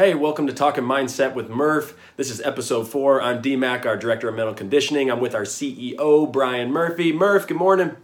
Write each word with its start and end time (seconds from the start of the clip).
Hey, 0.00 0.14
welcome 0.14 0.46
to 0.46 0.54
Talking 0.54 0.84
Mindset 0.84 1.34
with 1.34 1.50
Murph. 1.50 1.94
This 2.16 2.30
is 2.30 2.40
episode 2.40 2.88
four. 2.88 3.20
I'm 3.20 3.42
DMAC, 3.42 3.84
our 3.84 3.98
director 3.98 4.30
of 4.30 4.34
mental 4.34 4.54
conditioning. 4.54 5.10
I'm 5.10 5.20
with 5.20 5.34
our 5.34 5.42
CEO, 5.42 6.32
Brian 6.32 6.72
Murphy. 6.72 7.12
Murph, 7.12 7.46
good 7.46 7.58
morning. 7.58 7.96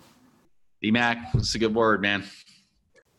DMAC, 0.85 1.35
it's 1.37 1.55
a 1.55 1.59
good 1.59 1.75
word, 1.75 2.03
man. 2.03 2.25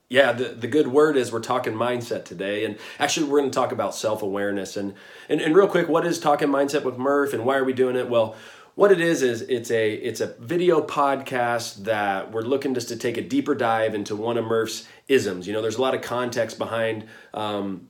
Yeah, 0.09 0.31
the, 0.31 0.49
the 0.49 0.67
good 0.67 0.89
word 0.89 1.17
is 1.17 1.31
we're 1.31 1.39
talking 1.39 1.73
mindset 1.73 2.23
today. 2.23 2.65
And 2.65 2.77
actually, 2.99 3.25
we're 3.25 3.39
going 3.39 3.49
to 3.49 3.55
talk 3.55 3.71
about 3.71 3.95
self 3.95 4.21
awareness. 4.21 4.77
And, 4.77 4.93
and, 5.27 5.41
and 5.41 5.55
real 5.55 5.67
quick, 5.67 5.89
what 5.89 6.05
is 6.05 6.19
Talking 6.19 6.49
Mindset 6.49 6.83
with 6.83 6.99
Murph 6.99 7.33
and 7.33 7.45
why 7.45 7.57
are 7.57 7.63
we 7.63 7.73
doing 7.73 7.95
it? 7.95 8.07
Well, 8.07 8.35
what 8.75 8.91
it 8.91 9.01
is 9.01 9.23
is 9.23 9.41
it's 9.41 9.71
a 9.71 9.91
it's 9.91 10.21
a 10.21 10.35
video 10.37 10.85
podcast 10.85 11.77
that 11.85 12.31
we're 12.31 12.43
looking 12.43 12.75
just 12.75 12.89
to 12.89 12.95
take 12.95 13.17
a 13.17 13.23
deeper 13.23 13.55
dive 13.55 13.95
into 13.95 14.15
one 14.15 14.37
of 14.37 14.45
Murph's 14.45 14.87
isms. 15.07 15.47
You 15.47 15.53
know, 15.53 15.63
there's 15.63 15.77
a 15.77 15.81
lot 15.81 15.95
of 15.95 16.03
context 16.03 16.59
behind 16.59 17.05
um, 17.33 17.89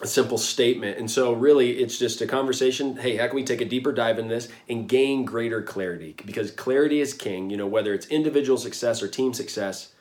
a 0.00 0.06
simple 0.06 0.38
statement. 0.38 0.98
And 0.98 1.10
so, 1.10 1.32
really, 1.32 1.78
it's 1.78 1.98
just 1.98 2.20
a 2.20 2.26
conversation. 2.26 2.96
Hey, 2.96 3.16
how 3.16 3.26
can 3.26 3.36
we 3.36 3.44
take 3.44 3.60
a 3.60 3.64
deeper 3.64 3.92
dive 3.92 4.18
in 4.18 4.28
this 4.28 4.48
and 4.68 4.88
gain 4.88 5.24
greater 5.24 5.62
clarity? 5.62 6.14
Because 6.24 6.50
clarity 6.50 7.00
is 7.00 7.12
king. 7.12 7.50
You 7.50 7.56
know, 7.56 7.66
whether 7.66 7.92
it's 7.92 8.06
individual 8.06 8.58
success 8.58 9.02
or 9.02 9.08
team 9.08 9.34
success, 9.34 9.92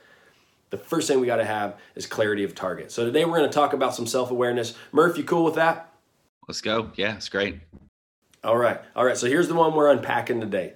the 0.70 0.78
first 0.78 1.08
thing 1.08 1.20
we 1.20 1.28
got 1.28 1.38
to 1.38 1.46
have 1.46 1.78
is 1.96 2.06
clarity 2.06 2.44
of 2.44 2.56
target. 2.56 2.92
So, 2.92 3.06
today 3.06 3.26
we're 3.26 3.38
going 3.38 3.50
to 3.50 3.54
talk 3.56 3.74
about 3.74 3.94
some 3.94 4.08
self 4.08 4.32
awareness. 4.32 4.74
Murph, 4.92 5.18
you 5.18 5.24
cool 5.24 5.44
with 5.44 5.56
that? 5.56 5.92
Let's 6.48 6.62
go. 6.62 6.92
Yeah, 6.96 7.16
it's 7.16 7.30
great. 7.30 7.60
All 8.44 8.58
right. 8.58 8.80
All 8.96 9.04
right. 9.04 9.18
So, 9.18 9.28
here's 9.28 9.50
the 9.50 9.56
one 9.56 9.74
we're 9.74 9.92
unpacking 9.92 10.42
today 10.42 10.74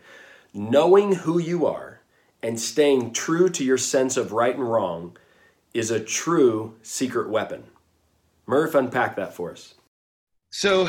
knowing 0.54 1.16
who 1.16 1.40
you 1.40 1.66
are 1.66 2.00
and 2.44 2.60
staying 2.60 3.12
true 3.12 3.50
to 3.50 3.64
your 3.64 3.78
sense 3.78 4.18
of 4.18 4.32
right 4.34 4.56
and 4.56 4.70
wrong 4.70 5.18
is 5.74 5.90
a 5.90 6.00
true 6.00 6.76
secret 6.84 7.30
weapon. 7.30 7.64
Murph, 8.46 8.76
unpack 8.76 9.16
that 9.16 9.34
for 9.34 9.52
us. 9.52 9.76
So, 10.52 10.88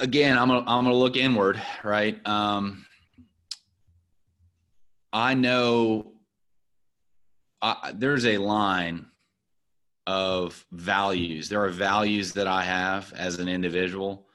again, 0.00 0.36
I'm 0.36 0.48
gonna 0.48 0.64
I'm 0.66 0.84
gonna 0.84 0.94
look 0.94 1.16
inward, 1.16 1.60
right? 1.82 2.20
Um, 2.26 2.84
I 5.12 5.34
know 5.34 6.12
I, 7.62 7.92
there's 7.94 8.26
a 8.26 8.36
line 8.36 9.06
of 10.06 10.66
values. 10.72 11.48
There 11.48 11.64
are 11.64 11.70
values 11.70 12.32
that 12.34 12.46
I 12.46 12.62
have 12.62 13.12
as 13.16 13.38
an 13.38 13.48
individual, 13.48 14.26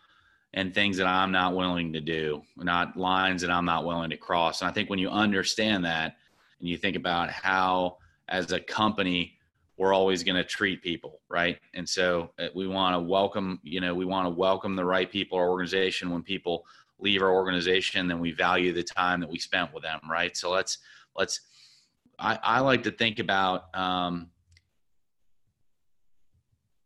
and 0.53 0.73
things 0.73 0.97
that 0.97 1.05
I'm 1.05 1.31
not 1.31 1.55
willing 1.55 1.93
to 1.93 2.01
do, 2.01 2.41
not 2.57 2.97
lines 2.97 3.43
that 3.43 3.51
I'm 3.51 3.65
not 3.65 3.85
willing 3.85 4.09
to 4.09 4.17
cross. 4.17 4.61
And 4.61 4.69
I 4.69 4.73
think 4.73 4.89
when 4.89 4.99
you 4.99 5.09
understand 5.09 5.85
that, 5.85 6.15
and 6.59 6.67
you 6.67 6.77
think 6.77 6.95
about 6.95 7.29
how, 7.29 7.97
as 8.27 8.51
a 8.51 8.59
company, 8.59 9.38
we're 9.79 9.93
always 9.93 10.23
going 10.23 10.35
to 10.35 10.43
treat 10.43 10.83
people 10.83 11.21
right? 11.29 11.57
And 11.73 11.87
so 11.87 12.31
uh, 12.37 12.47
we 12.53 12.67
want 12.67 12.95
to 12.95 12.99
welcome 12.99 13.59
you 13.63 13.81
know 13.81 13.95
we 13.95 14.05
want 14.05 14.25
to 14.25 14.29
welcome 14.29 14.75
the 14.75 14.85
right 14.85 15.09
people 15.09 15.39
our 15.39 15.49
organization. 15.49 16.11
When 16.11 16.21
people 16.21 16.65
leave 16.99 17.21
our 17.23 17.31
organization 17.31 18.07
then 18.07 18.19
we 18.19 18.31
value 18.31 18.73
the 18.73 18.83
time 18.83 19.21
that 19.21 19.29
we 19.29 19.39
spent 19.39 19.73
with 19.73 19.83
them 19.83 19.99
right? 20.09 20.37
So 20.37 20.51
let's 20.51 20.77
let's 21.15 21.41
i, 22.19 22.37
I 22.43 22.59
like 22.59 22.83
to 22.83 22.91
think 22.91 23.19
about 23.19 23.75
um, 23.75 24.29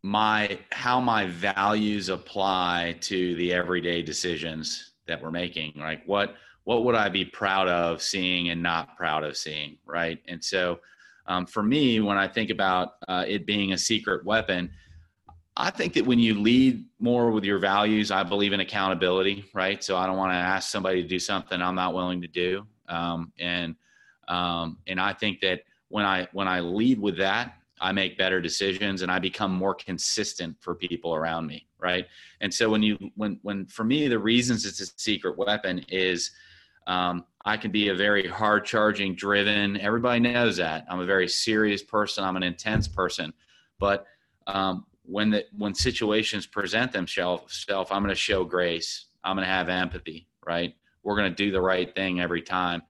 my 0.03 0.59
how 0.71 0.99
my 0.99 1.25
values 1.25 2.09
apply 2.09 2.97
to 3.01 3.35
the 3.35 3.53
everyday 3.53 4.01
decisions 4.01 4.91
that 5.07 5.21
we're 5.21 5.31
making 5.31 5.73
like 5.77 6.01
what 6.05 6.35
what 6.65 6.83
would 6.83 6.95
i 6.95 7.09
be 7.09 7.25
proud 7.25 7.67
of 7.67 8.01
seeing 8.01 8.49
and 8.49 8.61
not 8.61 8.95
proud 8.97 9.23
of 9.23 9.35
seeing 9.35 9.77
right? 9.85 10.19
And 10.27 10.43
so 10.43 10.79
um, 11.25 11.45
for 11.45 11.63
me, 11.63 11.99
when 11.99 12.17
I 12.17 12.27
think 12.27 12.49
about 12.49 12.93
uh, 13.07 13.25
it 13.27 13.45
being 13.45 13.73
a 13.73 13.77
secret 13.77 14.25
weapon, 14.25 14.71
I 15.55 15.69
think 15.69 15.93
that 15.93 16.05
when 16.05 16.19
you 16.19 16.39
lead 16.39 16.85
more 16.99 17.31
with 17.31 17.43
your 17.43 17.59
values, 17.59 18.11
I 18.11 18.23
believe 18.23 18.53
in 18.53 18.59
accountability, 18.59 19.45
right? 19.53 19.83
So 19.83 19.95
I 19.95 20.07
don't 20.07 20.17
want 20.17 20.31
to 20.31 20.37
ask 20.37 20.71
somebody 20.71 21.01
to 21.01 21.07
do 21.07 21.19
something 21.19 21.61
I'm 21.61 21.75
not 21.75 21.93
willing 21.93 22.21
to 22.21 22.27
do, 22.27 22.65
um, 22.89 23.31
and 23.39 23.75
um, 24.27 24.77
and 24.87 24.99
I 24.99 25.13
think 25.13 25.41
that 25.41 25.61
when 25.89 26.05
I 26.05 26.27
when 26.33 26.47
I 26.47 26.59
lead 26.59 26.99
with 26.99 27.17
that, 27.17 27.55
I 27.79 27.91
make 27.91 28.17
better 28.17 28.41
decisions 28.41 29.01
and 29.01 29.11
I 29.11 29.19
become 29.19 29.51
more 29.53 29.75
consistent 29.75 30.57
for 30.59 30.73
people 30.73 31.13
around 31.13 31.45
me, 31.45 31.67
right? 31.79 32.07
And 32.41 32.51
so 32.51 32.69
when 32.69 32.81
you 32.81 32.97
when 33.15 33.39
when 33.43 33.67
for 33.67 33.83
me 33.83 34.07
the 34.07 34.19
reasons 34.19 34.65
it's 34.65 34.81
a 34.81 34.87
secret 34.97 35.37
weapon 35.37 35.85
is 35.89 36.31
um, 36.87 37.25
I 37.45 37.57
can 37.57 37.71
be 37.71 37.89
a 37.89 37.95
very 37.95 38.27
hard 38.27 38.65
charging, 38.65 39.15
driven. 39.15 39.79
Everybody 39.79 40.19
knows 40.19 40.57
that. 40.57 40.85
I'm 40.89 40.99
a 40.99 41.05
very 41.05 41.27
serious 41.27 41.83
person. 41.83 42.23
I'm 42.23 42.37
an 42.37 42.43
intense 42.43 42.87
person. 42.87 43.33
But 43.79 44.05
um, 44.47 44.85
when 45.03 45.29
the 45.29 45.45
when 45.57 45.73
situations 45.73 46.45
present 46.45 46.91
themselves, 46.91 47.65
I'm 47.69 47.85
going 47.85 48.07
to 48.07 48.15
show 48.15 48.43
grace. 48.43 49.05
I'm 49.23 49.35
going 49.35 49.45
to 49.45 49.53
have 49.53 49.69
empathy. 49.69 50.27
Right? 50.45 50.75
We're 51.03 51.17
going 51.17 51.31
to 51.31 51.35
do 51.35 51.51
the 51.51 51.61
right 51.61 51.93
thing 51.93 52.21
every 52.21 52.41
time. 52.41 52.81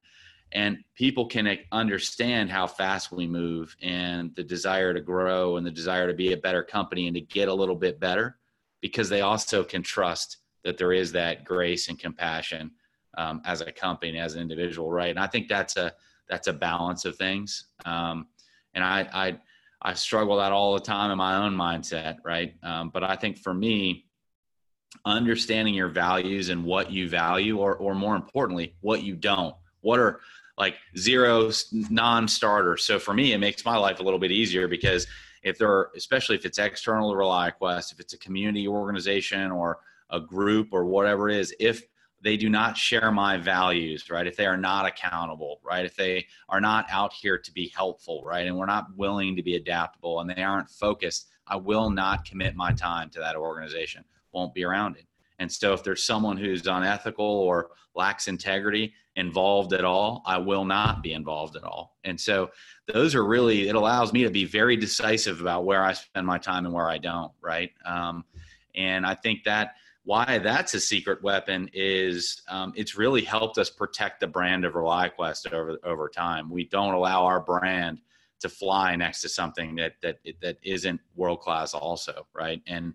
And 0.52 0.84
people 0.94 1.26
can 1.26 1.58
understand 1.72 2.52
how 2.52 2.68
fast 2.68 3.12
we 3.12 3.26
move 3.26 3.76
and 3.82 4.36
the 4.36 4.44
desire 4.44 4.94
to 4.94 5.02
grow 5.02 5.58
and 5.58 5.66
the 5.66 5.72
desire 5.72 6.08
to 6.08 6.14
be 6.14 6.34
a 6.34 6.38
better 6.38 6.64
company 6.64 7.08
and 7.08 7.16
to 7.16 7.22
get 7.22 7.48
a 7.48 7.54
little 7.54 7.76
bit 7.76 8.00
better 8.00 8.38
because 8.80 9.10
they 9.10 9.22
also 9.22 9.64
can 9.64 9.82
trust 9.82 10.38
that 10.64 10.78
there 10.78 10.94
is 10.94 11.12
that 11.14 11.44
grace 11.44 11.90
and 11.90 11.98
compassion 11.98 12.70
um, 13.18 13.42
as 13.46 13.62
a 13.62 13.72
company, 13.72 14.18
as 14.20 14.36
an 14.36 14.42
individual, 14.42 14.92
right? 14.92 15.10
And 15.10 15.20
I 15.20 15.28
think 15.28 15.48
that's 15.48 15.78
a 15.78 15.94
that's 16.30 16.48
a 16.48 16.54
balance 16.54 17.06
of 17.06 17.16
things. 17.18 17.66
Um, 17.86 18.28
and 18.74 18.84
I, 18.84 19.08
I 19.14 19.38
I 19.82 19.94
struggle 19.94 20.38
that 20.38 20.52
all 20.52 20.74
the 20.74 20.80
time 20.80 21.12
in 21.12 21.18
my 21.18 21.36
own 21.46 21.56
mindset, 21.56 22.18
right? 22.24 22.56
Um, 22.64 22.90
but 22.90 23.04
I 23.04 23.16
think 23.16 23.38
for 23.38 23.54
me, 23.54 24.06
understanding 25.06 25.74
your 25.74 25.90
values 25.90 26.50
and 26.50 26.64
what 26.64 26.92
you 26.92 27.10
value, 27.10 27.58
or 27.58 27.76
or 27.76 27.94
more 27.94 28.16
importantly, 28.16 28.76
what 28.82 29.04
you 29.04 29.16
don't. 29.16 29.56
What 29.82 30.00
are 30.00 30.22
like 30.58 30.76
zero 30.98 31.52
non-starters. 31.72 32.84
So 32.84 33.00
for 33.00 33.14
me, 33.14 33.34
it 33.34 33.40
makes 33.40 33.66
my 33.66 33.76
life 33.76 34.00
a 34.00 34.04
little 34.04 34.20
bit 34.20 34.32
easier 34.32 34.68
because 34.68 35.08
if 35.42 35.58
there 35.58 35.70
are, 35.70 35.92
especially 35.96 36.36
if 36.36 36.46
it's 36.46 36.60
external 36.60 37.12
to 37.12 37.18
ReliaQuest, 37.18 37.92
if 37.92 38.00
it's 38.00 38.14
a 38.14 38.18
community 38.18 38.68
organization 38.68 39.52
or 39.52 39.80
a 40.10 40.20
group 40.20 40.70
or 40.72 40.86
whatever 40.86 41.30
it 41.30 41.38
is, 41.38 41.56
if 41.60 41.84
they 42.24 42.38
do 42.38 42.50
not 42.50 42.78
share 42.78 43.12
my 43.12 43.38
values, 43.38 44.10
right? 44.10 44.26
If 44.26 44.38
they 44.38 44.46
are 44.46 44.58
not 44.58 44.86
accountable, 44.86 45.60
right? 45.64 45.86
If 45.86 45.96
they 45.96 46.26
are 46.48 46.62
not 46.62 46.86
out 46.90 47.12
here 47.12 47.38
to 47.38 47.52
be 47.52 47.68
helpful, 47.76 48.24
right? 48.26 48.48
And 48.48 48.58
we're 48.58 48.66
not 48.66 48.96
willing 48.96 49.36
to 49.36 49.44
be 49.44 49.56
adaptable 49.56 50.22
and 50.22 50.30
they 50.30 50.42
aren't 50.42 50.70
focused, 50.70 51.28
I 51.48 51.58
will 51.58 51.90
not 51.90 52.24
commit 52.24 52.56
my 52.56 52.72
time 52.72 53.10
to 53.12 53.20
that 53.20 53.36
organization, 53.36 54.06
won't 54.32 54.54
be 54.54 54.64
around 54.64 54.96
it. 54.96 55.06
And 55.40 55.52
so 55.52 55.74
if 55.74 55.84
there's 55.84 56.06
someone 56.06 56.38
who's 56.38 56.66
unethical 56.66 57.26
or 57.26 57.72
lacks 57.94 58.30
integrity 58.30 58.94
involved 59.18 59.74
at 59.74 59.84
all, 59.84 60.24
I 60.26 60.38
will 60.38 60.64
not 60.64 61.04
be 61.04 61.12
involved 61.12 61.58
at 61.58 61.64
all. 61.66 61.98
And 62.06 62.20
so 62.20 62.52
those 62.88 63.16
are 63.16 63.26
really, 63.26 63.68
it 63.68 63.76
allows 63.76 64.14
me 64.14 64.24
to 64.24 64.30
be 64.30 64.46
very 64.46 64.78
decisive 64.78 65.42
about 65.42 65.66
where 65.66 65.84
I 65.84 65.92
spend 65.92 66.26
my 66.26 66.38
time 66.38 66.66
and 66.66 66.74
where 66.74 66.90
I 66.90 66.98
don't, 66.98 67.34
right? 67.42 67.72
Um, 67.86 68.24
and 68.76 69.06
I 69.06 69.14
think 69.14 69.44
that 69.44 69.76
why 70.06 70.38
that's 70.38 70.74
a 70.74 70.80
secret 70.80 71.24
weapon 71.24 71.70
is 71.74 72.42
um, 72.50 72.74
it's 72.76 72.98
really 72.98 73.22
helped 73.22 73.58
us 73.58 73.70
protect 73.70 74.20
the 74.20 74.28
brand 74.28 74.66
of 74.66 74.74
ReliaQuest 74.74 75.54
over 75.54 75.80
over 75.84 76.10
time. 76.10 76.50
We 76.50 76.66
don't 76.66 76.94
allow 76.94 77.26
our 77.26 77.40
brand 77.40 78.02
to 78.42 78.50
fly 78.50 78.96
next 78.96 79.22
to 79.22 79.30
something 79.30 79.76
that 79.76 79.94
that 80.02 80.20
that 80.42 80.58
isn't 80.62 81.00
world 81.16 81.40
class, 81.40 81.74
also, 81.74 82.28
right? 82.34 82.62
And 82.68 82.94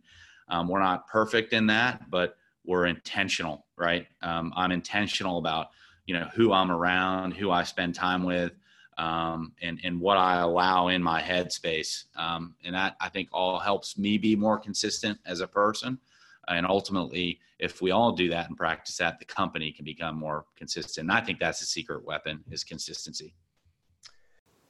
um, 0.48 0.68
we're 0.68 0.82
not 0.82 1.06
perfect 1.06 1.52
in 1.52 1.66
that, 1.68 2.10
but 2.10 2.36
we're 2.64 2.86
intentional, 2.86 3.66
right? 3.76 4.06
Um, 4.22 4.52
I'm 4.54 4.72
intentional 4.72 5.38
about 5.38 5.68
you 6.04 6.14
know 6.14 6.28
who 6.34 6.52
I'm 6.52 6.70
around, 6.70 7.32
who 7.32 7.50
I 7.50 7.64
spend 7.64 7.94
time 7.94 8.22
with. 8.22 8.52
Um, 8.98 9.52
and 9.62 9.78
and 9.84 10.00
what 10.00 10.16
I 10.16 10.40
allow 10.40 10.88
in 10.88 11.02
my 11.02 11.22
headspace, 11.22 12.06
um, 12.16 12.56
and 12.64 12.74
that 12.74 12.96
I 13.00 13.08
think 13.08 13.28
all 13.32 13.60
helps 13.60 13.96
me 13.96 14.18
be 14.18 14.34
more 14.34 14.58
consistent 14.58 15.20
as 15.24 15.40
a 15.40 15.46
person, 15.46 16.00
and 16.50 16.66
ultimately 16.66 17.40
if 17.58 17.82
we 17.82 17.90
all 17.90 18.12
do 18.12 18.28
that 18.28 18.48
and 18.48 18.56
practice 18.56 18.96
that 18.98 19.18
the 19.18 19.24
company 19.24 19.72
can 19.72 19.84
become 19.84 20.16
more 20.16 20.44
consistent. 20.56 21.04
And 21.04 21.12
i 21.12 21.20
think 21.20 21.38
that's 21.38 21.62
a 21.62 21.66
secret 21.66 22.04
weapon 22.04 22.44
is 22.50 22.64
consistency. 22.64 23.34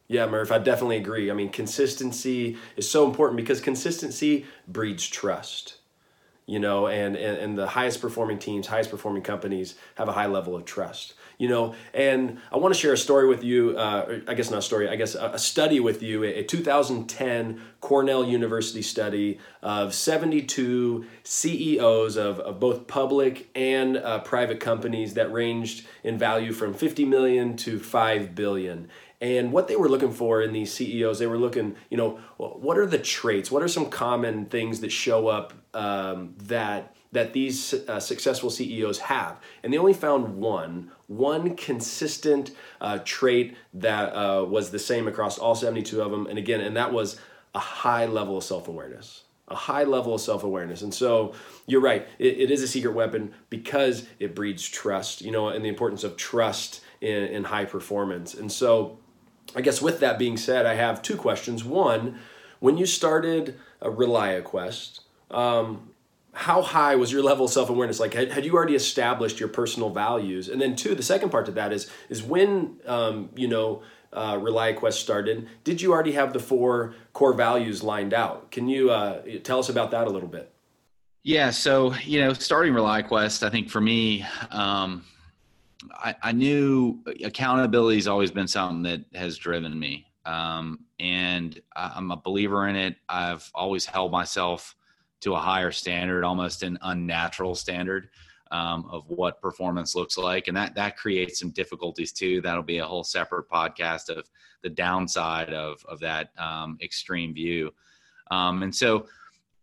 Yeah 0.08 0.26
murph 0.26 0.52
i 0.52 0.58
definitely 0.58 0.96
agree. 0.96 1.30
I 1.30 1.34
mean 1.34 1.50
consistency 1.50 2.56
is 2.76 2.88
so 2.88 3.06
important 3.06 3.36
because 3.36 3.60
consistency 3.60 4.46
breeds 4.66 5.06
trust 5.06 5.77
you 6.48 6.58
know 6.58 6.88
and, 6.88 7.14
and 7.14 7.36
and 7.36 7.58
the 7.58 7.68
highest 7.68 8.00
performing 8.00 8.38
teams 8.38 8.66
highest 8.66 8.90
performing 8.90 9.22
companies 9.22 9.76
have 9.94 10.08
a 10.08 10.12
high 10.12 10.26
level 10.26 10.56
of 10.56 10.64
trust 10.64 11.14
you 11.36 11.48
know? 11.48 11.76
And 11.94 12.40
i 12.50 12.56
want 12.56 12.74
to 12.74 12.80
share 12.80 12.92
a 12.92 12.98
story 12.98 13.28
with 13.28 13.44
you 13.44 13.76
uh, 13.76 14.20
i 14.26 14.34
guess 14.34 14.50
not 14.50 14.58
a 14.58 14.62
story 14.62 14.88
i 14.88 14.96
guess 14.96 15.14
a, 15.14 15.30
a 15.34 15.38
study 15.38 15.78
with 15.78 16.02
you 16.02 16.24
a 16.24 16.42
2010 16.42 17.60
cornell 17.80 18.24
university 18.24 18.82
study 18.82 19.38
of 19.62 19.94
72 19.94 21.06
ceos 21.22 22.16
of, 22.16 22.40
of 22.40 22.58
both 22.58 22.88
public 22.88 23.50
and 23.54 23.98
uh, 23.98 24.18
private 24.20 24.58
companies 24.58 25.14
that 25.14 25.32
ranged 25.32 25.86
in 26.02 26.18
value 26.18 26.52
from 26.52 26.74
50 26.74 27.04
million 27.04 27.56
to 27.58 27.78
5 27.78 28.34
billion 28.34 28.88
And 29.20 29.52
what 29.52 29.66
they 29.66 29.74
were 29.74 29.88
looking 29.88 30.12
for 30.12 30.42
in 30.42 30.52
these 30.52 30.72
CEOs, 30.72 31.18
they 31.18 31.26
were 31.26 31.38
looking, 31.38 31.74
you 31.90 31.96
know, 31.96 32.20
what 32.36 32.78
are 32.78 32.86
the 32.86 32.98
traits? 32.98 33.50
What 33.50 33.62
are 33.62 33.68
some 33.68 33.90
common 33.90 34.46
things 34.46 34.80
that 34.80 34.92
show 34.92 35.26
up 35.26 35.52
um, 35.74 36.34
that 36.44 36.94
that 37.10 37.32
these 37.32 37.72
uh, 37.88 37.98
successful 37.98 38.50
CEOs 38.50 38.98
have? 39.00 39.40
And 39.62 39.72
they 39.72 39.78
only 39.78 39.94
found 39.94 40.36
one, 40.36 40.92
one 41.08 41.56
consistent 41.56 42.52
uh, 42.80 43.00
trait 43.04 43.56
that 43.74 44.14
uh, 44.14 44.44
was 44.44 44.70
the 44.70 44.78
same 44.78 45.08
across 45.08 45.36
all 45.36 45.56
72 45.56 46.00
of 46.00 46.12
them. 46.12 46.26
And 46.28 46.38
again, 46.38 46.60
and 46.60 46.76
that 46.76 46.92
was 46.92 47.18
a 47.54 47.58
high 47.58 48.06
level 48.06 48.36
of 48.36 48.44
self 48.44 48.68
awareness 48.68 49.24
a 49.48 49.54
high 49.54 49.84
level 49.84 50.14
of 50.14 50.20
self 50.20 50.44
awareness. 50.44 50.82
And 50.82 50.92
so 50.92 51.34
you're 51.66 51.80
right, 51.80 52.06
it, 52.18 52.38
it 52.38 52.50
is 52.50 52.62
a 52.62 52.68
secret 52.68 52.92
weapon 52.92 53.32
because 53.50 54.06
it 54.18 54.34
breeds 54.34 54.68
trust, 54.68 55.22
you 55.22 55.30
know, 55.30 55.48
and 55.48 55.64
the 55.64 55.68
importance 55.68 56.04
of 56.04 56.16
trust 56.16 56.82
in, 57.00 57.24
in 57.24 57.44
high 57.44 57.64
performance. 57.64 58.34
And 58.34 58.50
so 58.50 58.98
I 59.54 59.60
guess 59.60 59.80
with 59.80 60.00
that 60.00 60.18
being 60.18 60.36
said, 60.36 60.66
I 60.66 60.74
have 60.74 61.02
two 61.02 61.16
questions. 61.16 61.64
One, 61.64 62.18
when 62.60 62.76
you 62.76 62.86
started 62.86 63.58
a 63.80 63.88
ReliaQuest, 63.90 65.00
um, 65.30 65.90
how 66.32 66.62
high 66.62 66.94
was 66.96 67.10
your 67.10 67.22
level 67.22 67.46
of 67.46 67.50
self-awareness 67.50 67.98
like 67.98 68.14
had, 68.14 68.30
had, 68.30 68.44
you 68.44 68.54
already 68.54 68.74
established 68.74 69.40
your 69.40 69.48
personal 69.48 69.90
values 69.90 70.48
and 70.48 70.60
then 70.60 70.76
two 70.76 70.94
the 70.94 71.02
second 71.02 71.30
part 71.30 71.46
to 71.46 71.52
that 71.52 71.72
is 71.72 71.90
is 72.08 72.22
when 72.22 72.76
um, 72.86 73.28
you 73.34 73.48
know 73.48 73.82
uh, 74.12 74.34
ReliaQuest 74.34 74.94
started, 74.94 75.48
did 75.64 75.82
you 75.82 75.92
already 75.92 76.12
have 76.12 76.32
the 76.32 76.38
four 76.38 76.94
core 77.12 77.34
values 77.34 77.82
lined 77.82 78.14
out? 78.14 78.50
Can 78.50 78.68
you 78.68 78.90
uh, 78.90 79.22
tell 79.42 79.58
us 79.58 79.68
about 79.68 79.90
that 79.90 80.06
a 80.06 80.10
little 80.10 80.28
bit? 80.28 80.50
Yeah, 81.22 81.50
so 81.50 81.94
you 82.04 82.20
know, 82.20 82.32
starting 82.32 82.72
ReliaQuest, 82.72 83.46
I 83.46 83.50
think 83.50 83.68
for 83.68 83.80
me, 83.80 84.24
um, 84.50 85.04
I, 85.92 86.14
I, 86.22 86.32
knew 86.32 87.04
accountability 87.22 87.96
has 87.96 88.08
always 88.08 88.30
been 88.30 88.48
something 88.48 88.82
that 88.82 89.04
has 89.18 89.38
driven 89.38 89.78
me, 89.78 90.06
um, 90.26 90.80
and 90.98 91.60
I'm 91.76 92.10
a 92.10 92.16
believer 92.16 92.68
in 92.68 92.76
it. 92.76 92.96
I've 93.08 93.48
always 93.54 93.86
held 93.86 94.10
myself 94.10 94.74
to 95.20 95.34
a 95.34 95.38
higher 95.38 95.70
standard, 95.70 96.24
almost 96.24 96.62
an 96.62 96.78
unnatural 96.82 97.54
standard 97.54 98.08
um, 98.50 98.86
of 98.90 99.08
what 99.08 99.40
performance 99.40 99.94
looks 99.94 100.16
like, 100.16 100.48
and 100.48 100.56
that 100.56 100.74
that 100.74 100.96
creates 100.96 101.38
some 101.38 101.50
difficulties 101.50 102.12
too. 102.12 102.40
That'll 102.40 102.62
be 102.62 102.78
a 102.78 102.86
whole 102.86 103.04
separate 103.04 103.48
podcast 103.48 104.08
of 104.08 104.28
the 104.62 104.70
downside 104.70 105.52
of 105.52 105.84
of 105.86 106.00
that 106.00 106.30
um, 106.38 106.78
extreme 106.82 107.34
view. 107.34 107.72
Um, 108.30 108.62
and 108.62 108.74
so, 108.74 109.06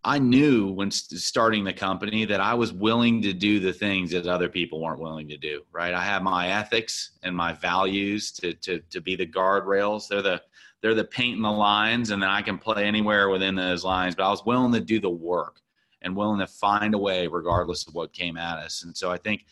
I 0.08 0.20
knew 0.20 0.72
when 0.72 0.92
starting 0.92 1.64
the 1.64 1.74
company 1.74 2.26
that 2.26 2.40
I 2.40 2.54
was 2.54 2.72
willing 2.72 3.24
to 3.24 3.34
do 3.34 3.60
the 3.60 3.74
things 3.74 4.12
that 4.12 4.28
other 4.28 4.48
people 4.48 4.80
weren't 4.80 5.00
willing 5.00 5.28
to 5.30 5.38
do. 5.38 5.64
Right? 5.72 5.96
I 5.96 6.04
have 6.04 6.22
my 6.22 6.50
ethics 6.50 7.12
and 7.24 7.36
my 7.36 7.54
values 7.54 8.32
to 8.34 8.54
to 8.54 8.80
to 8.80 9.02
be 9.02 9.16
the 9.16 9.26
guardrails. 9.26 10.08
They're 10.08 10.22
the 10.22 10.42
they're 10.82 10.94
the 10.94 11.06
paint 11.06 11.38
and 11.38 11.44
the 11.44 11.50
lines, 11.50 12.12
and 12.12 12.22
then 12.22 12.30
I 12.30 12.44
can 12.44 12.60
play 12.60 12.86
anywhere 12.86 13.30
within 13.30 13.56
those 13.56 13.84
lines. 13.84 14.14
But 14.16 14.28
I 14.28 14.30
was 14.30 14.46
willing 14.46 14.72
to 14.74 14.80
do 14.80 15.00
the 15.00 15.10
work 15.10 15.60
and 16.04 16.16
willing 16.16 16.40
to 16.40 16.48
find 16.48 16.94
a 16.94 17.00
way 17.00 17.26
regardless 17.26 17.88
of 17.88 17.96
what 17.96 18.14
came 18.14 18.38
at 18.38 18.60
us. 18.60 18.84
And 18.84 18.96
so 18.96 19.10
I 19.10 19.18
think 19.18 19.46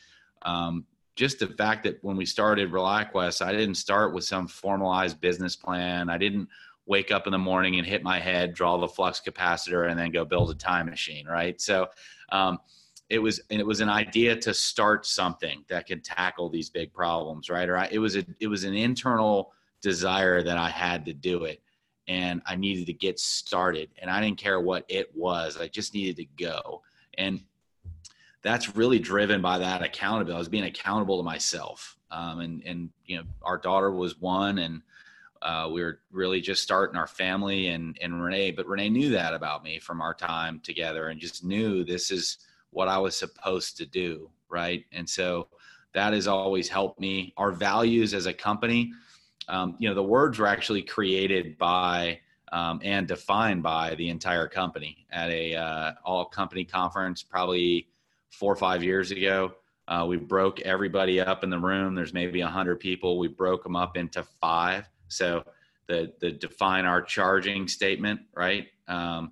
um, 0.44 0.86
just 1.16 1.40
the 1.40 1.48
fact 1.48 1.84
that 1.86 1.98
when 2.04 2.16
we 2.16 2.28
started 2.28 2.72
ReliaQuest, 2.72 3.44
I 3.44 3.52
didn't 3.52 3.76
start 3.76 4.14
with 4.14 4.24
some 4.24 4.48
formalized 4.48 5.20
business 5.20 5.56
plan. 5.56 6.12
I 6.12 6.20
didn't 6.20 6.48
wake 6.86 7.12
up 7.12 7.28
in 7.28 7.32
the 7.32 7.38
morning 7.38 7.78
and 7.78 7.88
hit 7.88 8.04
my 8.04 8.20
head, 8.20 8.54
draw 8.54 8.78
the 8.78 8.88
flux 8.88 9.22
capacitor, 9.26 9.90
and 9.90 9.98
then 9.98 10.12
go 10.12 10.26
build 10.26 10.52
a 10.52 10.56
time 10.56 10.88
machine, 10.88 11.26
right? 11.26 11.60
So 11.62 11.88
um, 12.30 12.60
it 13.10 13.20
was 13.20 13.42
it 13.50 13.66
was 13.66 13.80
an 13.80 13.90
idea 13.90 14.36
to 14.36 14.54
start 14.54 15.06
something 15.06 15.64
that 15.70 15.88
could 15.88 16.04
tackle 16.04 16.50
these 16.50 16.70
big 16.70 16.94
problems, 16.94 17.50
right? 17.50 17.70
Or 17.70 17.78
I, 17.78 17.90
it 17.92 18.00
was 18.00 18.16
a 18.16 18.26
it 18.40 18.48
was 18.48 18.64
an 18.64 18.74
internal 18.74 19.54
desire 19.82 20.42
that 20.42 20.58
I 20.58 20.70
had 20.70 21.06
to 21.06 21.14
do 21.14 21.44
it 21.44 21.62
and 22.08 22.42
I 22.46 22.56
needed 22.56 22.86
to 22.88 22.94
get 22.94 23.20
started. 23.20 23.90
And 23.98 24.10
I 24.10 24.22
didn't 24.22 24.38
care 24.38 24.60
what 24.60 24.86
it 24.88 25.16
was, 25.16 25.58
I 25.58 25.68
just 25.68 25.94
needed 25.94 26.18
to 26.18 26.26
go. 26.44 26.82
And 27.18 27.42
that's 28.42 28.76
really 28.76 29.00
driven 29.00 29.42
by 29.42 29.58
that 29.60 29.82
accountability. 29.82 30.36
I 30.36 30.40
was 30.40 30.50
being 30.50 30.66
accountable 30.66 31.18
to 31.18 31.24
myself. 31.24 31.98
Um, 32.12 32.42
and, 32.42 32.64
and, 32.66 32.90
you 33.06 33.18
know, 33.18 33.24
our 33.42 33.58
daughter 33.58 33.92
was 33.92 34.20
one, 34.20 34.60
and 34.60 34.82
uh, 35.44 35.70
we 35.72 35.82
were 35.84 36.00
really 36.12 36.42
just 36.42 36.64
starting 36.64 36.98
our 36.98 37.08
family 37.08 37.68
and, 37.68 37.98
and 38.02 38.24
Renee, 38.24 38.52
but 38.52 38.66
Renee 38.66 38.90
knew 38.90 39.10
that 39.10 39.34
about 39.34 39.64
me 39.64 39.78
from 39.78 40.02
our 40.02 40.14
time 40.14 40.60
together 40.62 41.10
and 41.10 41.20
just 41.20 41.44
knew 41.44 41.84
this 41.84 42.12
is 42.12 42.38
what 42.70 42.88
I 42.88 42.98
was 42.98 43.16
supposed 43.16 43.78
to 43.78 43.86
do. 43.86 44.30
Right. 44.50 44.86
And 44.92 45.10
so 45.10 45.48
that 45.94 46.14
has 46.14 46.28
always 46.28 46.70
helped 46.70 47.00
me. 47.00 47.34
Our 47.38 47.52
values 47.52 48.14
as 48.14 48.26
a 48.26 48.34
company, 48.34 48.94
um, 49.48 49.76
you 49.80 49.90
know, 49.90 49.96
the 49.96 50.04
words 50.04 50.40
were 50.40 50.48
actually 50.48 50.82
created 50.82 51.58
by 51.58 52.20
um, 52.52 52.80
and 52.84 53.08
defined 53.08 53.64
by 53.64 53.96
the 53.96 54.10
entire 54.10 54.48
company 54.48 55.06
at 55.12 55.30
a 55.30 55.56
uh, 55.56 55.94
all 56.06 56.26
company 56.26 56.64
conference 56.64 57.24
probably 57.24 57.88
four 58.30 58.54
or 58.54 58.56
five 58.56 58.84
years 58.84 59.12
ago. 59.12 59.54
Uh, 59.88 60.06
we 60.08 60.18
broke 60.18 60.62
everybody 60.62 61.20
up 61.20 61.44
in 61.44 61.50
the 61.50 61.60
room. 61.60 61.96
There's 61.96 62.14
maybe 62.14 62.42
a 62.42 62.48
hundred 62.48 62.80
people. 62.80 63.18
We 63.18 63.28
broke 63.28 63.64
them 63.64 63.76
up 63.76 63.98
into 63.98 64.24
five. 64.40 64.88
So 65.14 65.44
the 65.88 66.14
the 66.20 66.32
define 66.32 66.86
our 66.86 67.02
charging 67.02 67.68
statement, 67.68 68.22
right? 68.36 68.68
Um, 68.88 69.32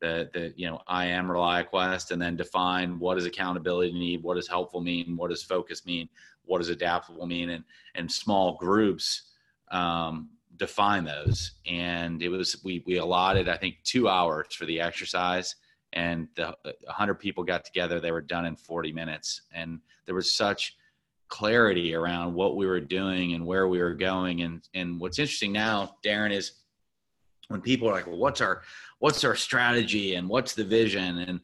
the 0.00 0.30
the 0.32 0.52
you 0.56 0.68
know 0.68 0.80
I 0.86 1.06
am 1.06 1.28
ReliaQuest, 1.28 2.10
and 2.10 2.20
then 2.20 2.36
define 2.36 2.98
what 2.98 3.16
does 3.16 3.26
accountability 3.26 3.92
need, 3.92 4.22
what 4.22 4.34
does 4.34 4.48
helpful 4.48 4.80
mean, 4.80 5.16
what 5.16 5.30
does 5.30 5.42
focus 5.42 5.84
mean, 5.84 6.08
what 6.44 6.58
does 6.58 6.70
adaptable 6.70 7.26
mean, 7.26 7.50
and 7.50 7.64
and 7.94 8.10
small 8.10 8.56
groups 8.56 9.32
um, 9.70 10.30
define 10.56 11.04
those. 11.04 11.52
And 11.66 12.22
it 12.22 12.28
was 12.28 12.60
we 12.64 12.82
we 12.86 12.96
allotted 12.96 13.48
I 13.48 13.56
think 13.56 13.76
two 13.84 14.08
hours 14.08 14.54
for 14.54 14.64
the 14.64 14.80
exercise, 14.80 15.56
and 15.92 16.28
the 16.34 16.56
hundred 16.88 17.14
people 17.16 17.44
got 17.44 17.64
together. 17.64 18.00
They 18.00 18.12
were 18.12 18.22
done 18.22 18.46
in 18.46 18.56
forty 18.56 18.92
minutes, 18.92 19.42
and 19.52 19.80
there 20.06 20.14
was 20.14 20.34
such 20.34 20.76
clarity 21.30 21.94
around 21.94 22.34
what 22.34 22.56
we 22.56 22.66
were 22.66 22.80
doing 22.80 23.32
and 23.32 23.46
where 23.46 23.68
we 23.68 23.78
were 23.78 23.94
going. 23.94 24.42
And 24.42 24.68
and 24.74 25.00
what's 25.00 25.18
interesting 25.18 25.52
now, 25.52 25.96
Darren, 26.04 26.32
is 26.32 26.52
when 27.48 27.62
people 27.62 27.88
are 27.88 27.92
like, 27.92 28.06
"Well, 28.06 28.18
what's 28.18 28.40
our 28.40 28.62
what's 28.98 29.24
our 29.24 29.34
strategy 29.34 30.14
and 30.16 30.28
what's 30.28 30.54
the 30.54 30.64
vision?" 30.64 31.18
and 31.18 31.40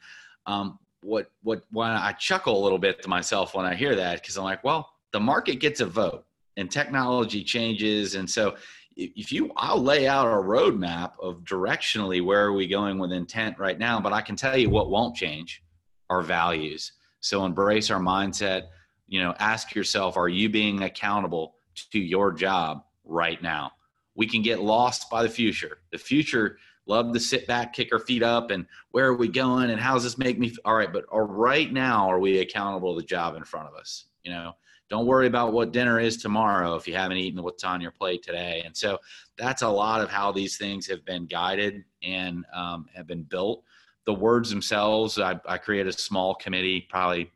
um, 0.47 0.79
what 1.03 1.31
what 1.43 1.63
when 1.71 1.91
I 1.91 2.13
chuckle 2.13 2.61
a 2.61 2.63
little 2.63 2.79
bit 2.79 3.03
to 3.03 3.09
myself 3.09 3.55
when 3.55 3.65
I 3.65 3.75
hear 3.75 3.95
that 3.97 4.21
because 4.21 4.37
I'm 4.37 4.45
like, 4.45 4.63
well, 4.65 4.91
the 5.13 5.21
market 5.21 5.61
gets 5.61 5.81
a 5.81 5.87
vote 5.87 6.27
and 6.57 6.71
technology 6.71 7.45
changes 7.45 8.15
and 8.15 8.29
so 8.29 8.57
if 8.97 9.31
you 9.31 9.51
i'll 9.57 9.83
lay 9.83 10.09
out 10.09 10.27
a 10.27 10.31
roadmap 10.31 11.13
of 11.21 11.41
directionally 11.45 12.25
where 12.25 12.45
are 12.45 12.53
we 12.53 12.67
going 12.67 12.99
with 12.99 13.13
intent 13.13 13.59
right 13.59 13.79
now 13.79 14.01
but 14.01 14.13
i 14.13 14.21
can 14.21 14.37
tell 14.37 14.57
you 14.57 14.71
what 14.71 14.91
won't 14.91 15.15
change 15.15 15.63
our 16.11 16.23
values 16.23 16.93
so 17.21 17.45
embrace 17.45 17.91
our 17.91 18.01
mindset 18.01 18.65
you 19.07 19.21
know 19.21 19.35
ask 19.39 19.75
yourself 19.75 20.17
are 20.17 20.29
you 20.29 20.49
being 20.49 20.83
accountable 20.83 21.57
to 21.91 21.99
your 21.99 22.33
job 22.33 22.85
right 23.05 23.43
now 23.43 23.71
we 24.15 24.27
can 24.27 24.43
get 24.43 24.61
lost 24.61 25.11
by 25.11 25.23
the 25.23 25.29
future 25.29 25.79
the 25.93 25.99
future 25.99 26.59
love 26.87 27.13
to 27.13 27.21
sit 27.21 27.47
back 27.47 27.73
kick 27.73 27.89
our 27.93 27.99
feet 27.99 28.23
up 28.23 28.51
and 28.51 28.67
where 28.91 29.07
are 29.07 29.17
we 29.17 29.29
going 29.29 29.71
and 29.71 29.81
how 29.81 29.95
does 29.95 30.05
this 30.05 30.19
make 30.19 30.39
me 30.39 30.55
all 30.65 30.75
right 30.75 30.93
but 30.93 31.05
right 31.13 31.73
now 31.73 32.11
are 32.11 32.19
we 32.21 32.39
accountable 32.39 32.95
to 32.95 33.01
the 33.01 33.07
job 33.07 33.37
in 33.37 33.45
front 33.45 33.69
of 33.69 33.75
us 33.75 34.07
you 34.23 34.31
know 34.31 34.53
don't 34.89 35.07
worry 35.07 35.27
about 35.27 35.53
what 35.53 35.73
dinner 35.73 35.99
is 35.99 36.17
tomorrow 36.17 36.77
if 36.77 36.87
you 36.87 36.95
haven't 36.95 37.17
eaten 37.17 37.43
what's 37.43 37.65
on 37.65 37.81
your 37.81 37.91
plate 37.91 38.23
today. 38.23 38.63
And 38.65 38.77
so 38.77 38.99
that's 39.37 39.63
a 39.63 39.69
lot 39.69 40.01
of 40.01 40.11
how 40.11 40.31
these 40.31 40.57
things 40.57 40.87
have 40.87 41.05
been 41.05 41.27
guided 41.27 41.85
and 42.03 42.45
um, 42.55 42.87
have 42.95 43.07
been 43.07 43.25
built. 43.25 43.65
The 44.05 44.15
words 44.15 44.49
themselves, 44.49 45.19
I, 45.19 45.41
I 45.45 45.59
created 45.59 45.89
a 45.89 45.99
small 45.99 46.37
committee 46.37 46.87
probably 46.89 47.33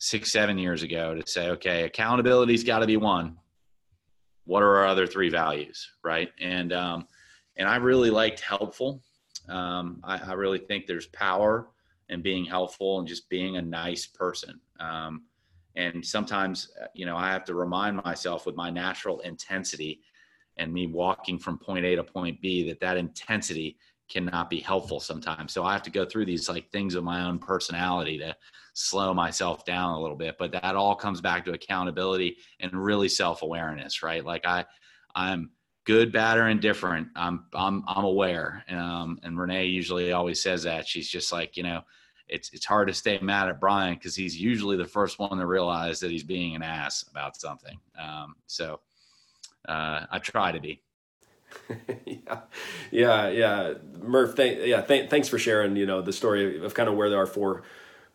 six, 0.00 0.32
seven 0.32 0.58
years 0.58 0.82
ago 0.82 1.14
to 1.14 1.22
say, 1.26 1.50
okay, 1.50 1.84
accountability's 1.84 2.64
got 2.64 2.80
to 2.80 2.86
be 2.86 2.96
one. 2.96 3.36
What 4.44 4.64
are 4.64 4.78
our 4.78 4.86
other 4.86 5.06
three 5.06 5.28
values, 5.28 5.88
right? 6.02 6.30
And 6.40 6.72
um, 6.72 7.06
and 7.56 7.68
I 7.68 7.76
really 7.76 8.10
liked 8.10 8.40
helpful. 8.40 9.02
Um, 9.48 10.00
I, 10.02 10.18
I, 10.18 10.32
really 10.32 10.58
think 10.58 10.86
there's 10.86 11.06
power 11.08 11.68
in 12.08 12.22
being 12.22 12.44
helpful 12.44 12.98
and 12.98 13.08
just 13.08 13.28
being 13.28 13.56
a 13.56 13.62
nice 13.62 14.06
person. 14.06 14.60
Um, 14.78 15.22
and 15.76 16.04
sometimes 16.04 16.70
uh, 16.80 16.86
you 16.94 17.06
know 17.06 17.16
i 17.16 17.30
have 17.30 17.44
to 17.44 17.54
remind 17.54 17.96
myself 18.04 18.46
with 18.46 18.56
my 18.56 18.70
natural 18.70 19.20
intensity 19.20 20.00
and 20.56 20.72
me 20.72 20.86
walking 20.86 21.38
from 21.38 21.58
point 21.58 21.84
a 21.84 21.96
to 21.96 22.04
point 22.04 22.40
b 22.40 22.68
that 22.68 22.80
that 22.80 22.96
intensity 22.96 23.76
cannot 24.10 24.50
be 24.50 24.60
helpful 24.60 25.00
sometimes. 25.00 25.52
So 25.52 25.64
i 25.64 25.72
have 25.72 25.82
to 25.84 25.90
go 25.90 26.04
through 26.04 26.26
these 26.26 26.48
like 26.48 26.70
things 26.70 26.94
of 26.94 27.04
my 27.04 27.24
own 27.24 27.38
personality 27.38 28.18
to 28.18 28.36
slow 28.74 29.14
myself 29.14 29.64
down 29.64 29.94
a 29.94 30.00
little 30.00 30.16
bit 30.16 30.36
but 30.38 30.52
that 30.52 30.76
all 30.76 30.94
comes 30.94 31.20
back 31.20 31.44
to 31.44 31.52
accountability 31.52 32.36
and 32.60 32.72
really 32.72 33.08
self-awareness 33.08 34.02
right? 34.02 34.24
Like 34.24 34.46
i 34.46 34.64
i'm 35.14 35.50
good 35.84 36.12
bad 36.12 36.38
or 36.38 36.48
indifferent. 36.48 37.08
I'm 37.16 37.46
i'm 37.54 37.84
i'm 37.88 38.04
aware. 38.04 38.64
Um, 38.68 39.18
and 39.22 39.38
renee 39.38 39.66
usually 39.66 40.12
always 40.12 40.42
says 40.42 40.62
that. 40.64 40.86
She's 40.86 41.08
just 41.08 41.32
like 41.32 41.56
you 41.56 41.62
know 41.62 41.82
it's 42.28 42.50
it's 42.52 42.64
hard 42.66 42.88
to 42.88 42.94
stay 42.94 43.18
mad 43.20 43.48
at 43.48 43.60
Brian 43.60 43.94
because 43.94 44.14
he's 44.14 44.40
usually 44.40 44.76
the 44.76 44.84
first 44.84 45.18
one 45.18 45.38
to 45.38 45.46
realize 45.46 46.00
that 46.00 46.10
he's 46.10 46.22
being 46.22 46.54
an 46.54 46.62
ass 46.62 47.04
about 47.10 47.36
something. 47.36 47.78
Um, 48.00 48.36
so 48.46 48.80
uh, 49.68 50.06
I 50.10 50.18
try 50.18 50.52
to 50.52 50.60
be. 50.60 50.82
yeah, 52.06 52.40
yeah, 52.90 53.28
yeah. 53.28 53.74
Murph, 54.00 54.38
yeah, 54.38 54.82
th- 54.82 55.10
thanks 55.10 55.28
for 55.28 55.38
sharing. 55.38 55.76
You 55.76 55.86
know 55.86 56.02
the 56.02 56.12
story 56.12 56.62
of 56.62 56.74
kind 56.74 56.88
of 56.88 56.96
where 56.96 57.16
our 57.16 57.26
four 57.26 57.62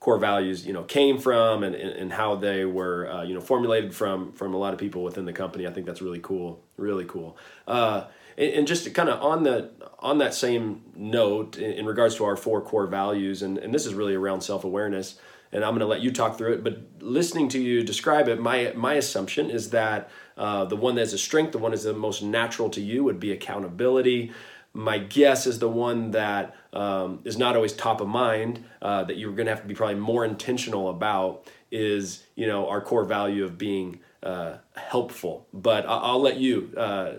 core 0.06 0.20
values, 0.20 0.68
you 0.68 0.72
know, 0.72 0.84
came 0.84 1.18
from 1.18 1.64
and, 1.64 1.74
and 1.74 2.14
how 2.14 2.36
they 2.36 2.64
were, 2.64 3.10
uh, 3.10 3.24
you 3.24 3.34
know, 3.34 3.42
formulated 3.42 3.96
from 3.96 4.32
from 4.34 4.54
a 4.54 4.58
lot 4.58 4.72
of 4.72 4.80
people 4.80 5.04
within 5.04 5.26
the 5.26 5.34
company. 5.34 5.66
I 5.66 5.72
think 5.72 5.88
that's 5.88 6.02
really 6.02 6.20
cool, 6.20 6.64
really 6.78 7.06
cool. 7.06 7.38
Uh, 7.68 8.04
and, 8.38 8.54
and, 8.54 8.68
just 8.68 8.94
kind 8.94 9.10
of 9.10 9.20
on 9.22 9.42
the 9.42 9.72
on 10.00 10.20
that 10.20 10.36
same 10.36 10.84
note, 10.96 11.58
in, 11.58 11.72
in, 11.72 11.86
regards 11.88 12.16
to 12.18 12.26
our 12.26 12.36
four 12.36 12.62
core 12.62 12.86
values, 12.86 13.42
and, 13.42 13.58
and 13.58 13.74
this 13.74 13.88
is 13.88 13.96
really 13.96 14.14
around 14.14 14.42
self 14.42 14.64
awareness. 14.64 15.18
And 15.56 15.64
I'm 15.64 15.72
going 15.72 15.80
to 15.80 15.86
let 15.86 16.02
you 16.02 16.12
talk 16.12 16.38
through 16.38 16.56
it, 16.56 16.64
but 16.66 16.80
listening 17.00 17.48
to 17.50 17.60
you 17.60 17.82
describe 17.82 18.28
it, 18.28 18.42
my 18.42 18.74
my 18.76 18.96
assumption 18.96 19.50
is 19.50 19.70
that 19.70 20.10
uh, 20.36 20.66
the 20.66 20.76
one 20.76 20.96
that's 20.96 21.14
a 21.14 21.18
strength, 21.18 21.54
the 21.54 21.60
one 21.60 21.72
that's 21.72 21.86
the 21.86 21.94
most 21.94 22.22
natural 22.22 22.70
to 22.72 22.82
you, 22.82 23.06
would 23.06 23.22
be 23.22 23.32
accountability. 23.32 24.34
My 24.74 24.98
guess 24.98 25.48
is 25.48 25.60
the 25.60 25.70
one 25.70 26.12
that 26.12 26.58
um, 26.74 27.22
is 27.24 27.38
not 27.38 27.56
always 27.56 27.72
top 27.72 28.02
of 28.02 28.10
mind, 28.10 28.66
uh, 28.82 29.06
that 29.06 29.16
you're 29.16 29.32
going 29.32 29.46
to 29.46 29.54
have 29.54 29.62
to 29.62 29.68
be 29.68 29.74
probably 29.74 29.96
more 29.96 30.26
intentional 30.26 30.90
about, 30.90 31.48
is 31.72 32.26
you 32.36 32.48
know 32.48 32.68
our 32.68 32.82
core 32.82 33.06
value 33.06 33.46
of 33.46 33.58
being 33.58 34.02
uh, 34.24 34.58
helpful. 34.76 35.48
But 35.54 35.86
I'll, 35.86 36.00
I'll 36.00 36.22
let 36.22 36.36
you 36.36 36.74
uh, 36.76 37.12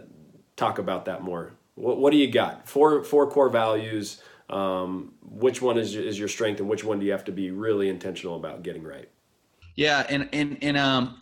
talk 0.57 0.78
about 0.78 1.07
that 1.07 1.23
more. 1.23 1.55
What, 1.76 1.97
what 1.97 2.11
do 2.12 2.19
you 2.19 2.31
got? 2.31 2.69
Four 2.69 3.02
four 3.02 3.31
core 3.31 3.49
values. 3.49 4.21
Um, 4.48 5.14
which 5.22 5.60
one 5.60 5.76
is 5.76 5.96
is 5.96 6.18
your 6.18 6.28
strength, 6.28 6.60
and 6.60 6.68
which 6.68 6.84
one 6.84 7.00
do 7.00 7.06
you 7.06 7.12
have 7.12 7.24
to 7.24 7.32
be 7.32 7.50
really 7.50 7.88
intentional 7.88 8.36
about 8.36 8.62
getting 8.62 8.82
right? 8.82 9.08
Yeah, 9.74 10.06
and 10.08 10.28
and 10.32 10.58
and 10.62 10.76
um, 10.76 11.18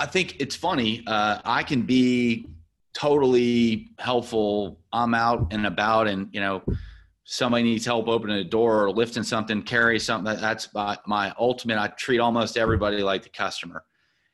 I 0.00 0.06
think 0.06 0.40
it's 0.40 0.56
funny. 0.56 1.02
Uh, 1.06 1.40
I 1.44 1.62
can 1.62 1.82
be 1.82 2.48
totally 2.94 3.90
helpful. 3.98 4.80
I'm 4.92 5.14
out 5.14 5.48
and 5.52 5.66
about, 5.66 6.08
and 6.08 6.28
you 6.32 6.40
know, 6.40 6.62
somebody 7.24 7.64
needs 7.64 7.84
help 7.84 8.08
opening 8.08 8.38
a 8.38 8.44
door 8.44 8.84
or 8.84 8.90
lifting 8.90 9.22
something, 9.22 9.62
carry 9.62 9.98
something. 9.98 10.40
That's 10.40 10.72
my, 10.72 10.96
my 11.06 11.34
ultimate. 11.38 11.78
I 11.78 11.88
treat 11.88 12.20
almost 12.20 12.56
everybody 12.56 13.02
like 13.02 13.22
the 13.22 13.30
customer. 13.30 13.84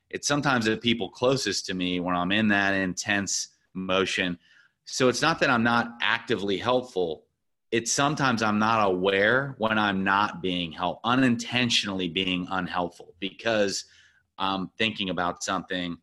It's 0.09 0.27
sometimes 0.27 0.65
the 0.65 0.77
people 0.77 1.09
closest 1.09 1.65
to 1.67 1.73
me 1.73 1.99
when 1.99 2.15
I'm 2.15 2.31
in 2.31 2.47
that 2.49 2.73
intense 2.73 3.49
motion. 3.73 4.37
So 4.85 5.07
it's 5.07 5.21
not 5.21 5.39
that 5.39 5.49
I'm 5.49 5.63
not 5.63 5.93
actively 6.01 6.57
helpful. 6.57 7.23
It's 7.71 7.91
sometimes 7.91 8.43
I'm 8.43 8.59
not 8.59 8.85
aware 8.85 9.55
when 9.57 9.79
I'm 9.79 10.03
not 10.03 10.41
being 10.41 10.71
help, 10.71 10.99
unintentionally 11.03 12.09
being 12.09 12.47
unhelpful 12.51 13.15
because 13.19 13.85
I'm 14.37 14.69
thinking 14.77 15.09
about 15.09 15.43
something 15.43 15.97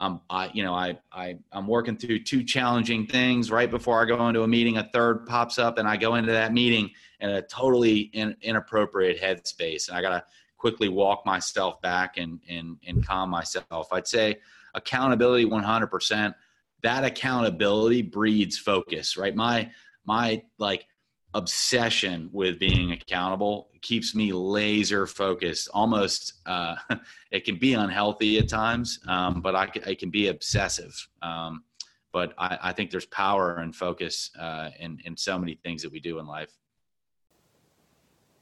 I'm, 0.00 0.20
I, 0.28 0.50
you 0.52 0.62
know, 0.62 0.74
I, 0.74 0.98
I, 1.12 1.38
I'm 1.52 1.66
working 1.66 1.96
through 1.96 2.20
two 2.24 2.42
challenging 2.42 3.06
things 3.06 3.50
right 3.50 3.70
before 3.70 4.02
I 4.02 4.04
go 4.04 4.28
into 4.28 4.42
a 4.42 4.48
meeting. 4.48 4.76
A 4.78 4.84
third 4.92 5.26
pops 5.26 5.58
up, 5.58 5.78
and 5.78 5.88
I 5.88 5.96
go 5.96 6.16
into 6.16 6.32
that 6.32 6.52
meeting 6.52 6.90
in 7.20 7.30
a 7.30 7.42
totally 7.42 8.00
in, 8.12 8.36
inappropriate 8.42 9.20
headspace, 9.20 9.88
and 9.88 9.96
I 9.96 10.02
gotta 10.02 10.24
quickly 10.58 10.88
walk 10.88 11.24
myself 11.24 11.80
back 11.80 12.16
and 12.16 12.40
and 12.48 12.76
and 12.86 13.06
calm 13.06 13.30
myself. 13.30 13.92
I'd 13.92 14.06
say 14.06 14.36
accountability 14.74 15.46
100%. 15.46 16.34
That 16.82 17.04
accountability 17.04 18.02
breeds 18.02 18.58
focus, 18.58 19.16
right? 19.16 19.34
My 19.34 19.70
my 20.04 20.42
like 20.58 20.86
obsession 21.34 22.30
with 22.32 22.58
being 22.58 22.92
accountable. 22.92 23.68
Keeps 23.82 24.14
me 24.14 24.32
laser 24.32 25.06
focused 25.06 25.68
almost 25.74 26.34
uh, 26.46 26.76
it 27.30 27.44
can 27.44 27.56
be 27.56 27.74
unhealthy 27.74 28.38
at 28.38 28.48
times 28.48 29.00
um, 29.08 29.40
but 29.40 29.54
I, 29.54 29.70
I, 29.86 29.94
can 29.94 30.10
be 30.10 30.28
obsessive. 30.28 30.94
Um, 31.22 31.64
but 32.12 32.32
I, 32.38 32.58
I, 32.62 32.72
think 32.72 32.90
there's 32.90 33.06
power 33.06 33.56
and 33.56 33.74
focus 33.74 34.30
uh, 34.38 34.70
in, 34.78 35.00
in 35.04 35.16
so 35.16 35.38
many 35.38 35.58
things 35.62 35.82
that 35.82 35.92
we 35.92 36.00
do 36.00 36.18
in 36.20 36.26
life. 36.26 36.52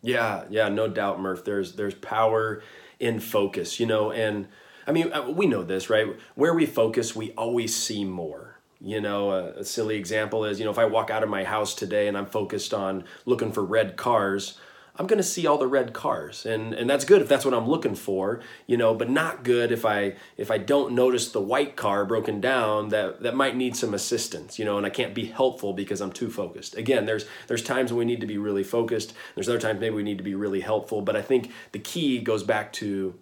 Yeah 0.03 0.45
yeah 0.51 0.69
no 0.69 0.87
doubt 0.89 1.21
murph. 1.21 1.45
There's 1.45 1.75
there's 1.75 1.95
power 1.95 2.63
in 3.01 3.19
focus 3.19 3.81
you 3.81 3.87
know 3.87 4.13
and 4.13 4.47
i 4.87 4.93
mean 4.93 5.13
uh, 5.13 5.29
we 5.29 5.47
know 5.47 5.65
this 5.65 5.91
right? 5.91 6.07
Where 6.35 6.55
we 6.55 6.67
focus 6.67 7.17
we 7.17 7.33
always 7.33 7.75
see 7.75 8.05
more 8.05 8.52
you 8.85 9.01
know, 9.01 9.31
a, 9.31 9.45
a, 9.61 9.65
silly 9.65 9.97
example 9.97 10.45
is, 10.45 10.59
you 10.59 10.65
know, 10.65 10.71
if 10.71 10.79
I 10.79 10.87
walk 10.87 11.11
out 11.11 11.23
of 11.23 11.29
my 11.29 11.45
house 11.45 11.75
today 11.75 12.09
and 12.09 12.19
I'm 12.19 12.27
focused 12.27 12.75
on 12.75 13.05
looking 13.25 13.53
for 13.53 13.65
red 13.65 13.97
cars, 13.97 14.59
I'm 14.97 15.07
going 15.07 15.19
to 15.19 15.23
see 15.23 15.47
all 15.47 15.57
the 15.57 15.67
red 15.67 15.95
cars. 15.95 16.45
And 16.45 16.75
and 16.75 16.89
that's 16.89 17.05
good 17.05 17.23
if 17.23 17.29
that's 17.29 17.45
what 17.45 17.55
I'm 17.55 17.67
looking 17.67 17.95
for, 17.95 18.41
you 18.67 18.77
know, 18.77 18.95
but 18.95 19.09
not 19.09 19.43
good 19.43 19.73
if 19.73 19.87
I 19.87 20.17
if 20.37 20.51
I 20.51 20.59
don't 20.59 20.95
notice 20.95 21.31
the 21.31 21.41
white 21.41 21.77
car 21.77 22.05
broken 22.05 22.41
down 22.41 22.91
that 22.91 23.23
that 23.23 23.35
might 23.35 23.57
need 23.57 23.75
some 23.75 23.95
assistance, 23.95 24.59
you 24.59 24.65
know, 24.65 24.77
and 24.77 24.85
I 24.85 24.91
can't 24.91 25.15
be 25.15 25.27
helpful 25.27 25.73
because 25.73 26.01
I'm 26.03 26.13
too 26.13 26.31
focused. 26.31 26.77
Again, 26.77 27.07
there's 27.07 27.25
there's 27.47 27.63
times 27.63 27.91
when 27.91 28.01
we 28.01 28.05
need 28.05 28.21
to 28.21 28.27
be 28.27 28.37
really 28.37 28.65
focused. 28.65 29.15
There's 29.35 29.49
other 29.49 29.59
times 29.59 29.81
maybe 29.81 29.95
we 29.95 30.03
need 30.03 30.19
to 30.19 30.25
be 30.25 30.35
really 30.35 30.61
helpful, 30.61 31.01
but 31.01 31.17
I 31.17 31.23
think 31.23 31.51
the 31.73 31.79
key 31.79 32.19
goes 32.19 32.43
back 32.43 32.73
to 32.75 33.15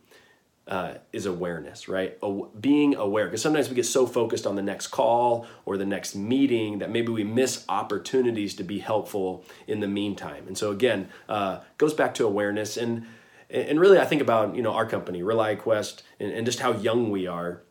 uh, 0.71 0.95
is 1.13 1.27
awareness, 1.27 1.89
right? 1.89 2.17
O- 2.23 2.49
being 2.61 2.95
aware. 2.95 3.27
Because 3.27 3.43
sometimes 3.43 3.69
we 3.69 3.75
get 3.75 3.87
so 3.87 4.07
focused 4.07 4.47
on 4.47 4.55
the 4.55 4.63
next 4.63 4.87
call 4.87 5.47
or 5.65 5.77
the 5.77 5.85
next 5.85 6.15
meeting 6.15 6.79
that 6.79 6.91
maybe 6.91 7.11
we 7.11 7.25
miss 7.25 7.65
opportunities 7.69 8.55
to 8.55 8.63
be 8.63 8.79
helpful 8.79 9.45
in 9.67 9.81
the 9.81 9.89
meantime. 9.89 10.45
And 10.47 10.57
so 10.57 10.71
again, 10.71 11.09
uh, 11.29 11.61
goes 11.77 11.93
back 11.93 12.15
to 12.15 12.25
awareness. 12.25 12.77
And 12.77 13.07
and 13.51 13.81
really, 13.81 13.99
I 13.99 14.05
think 14.05 14.23
about 14.23 14.55
you 14.55 14.63
know 14.63 14.73
our 14.73 14.87
company, 14.87 15.23
ReliaQuest, 15.23 16.03
and, 16.21 16.33
and 16.33 16.47
just 16.47 16.61
how 16.61 16.73
young 16.73 17.11
we 17.11 17.27
are, 17.27 17.63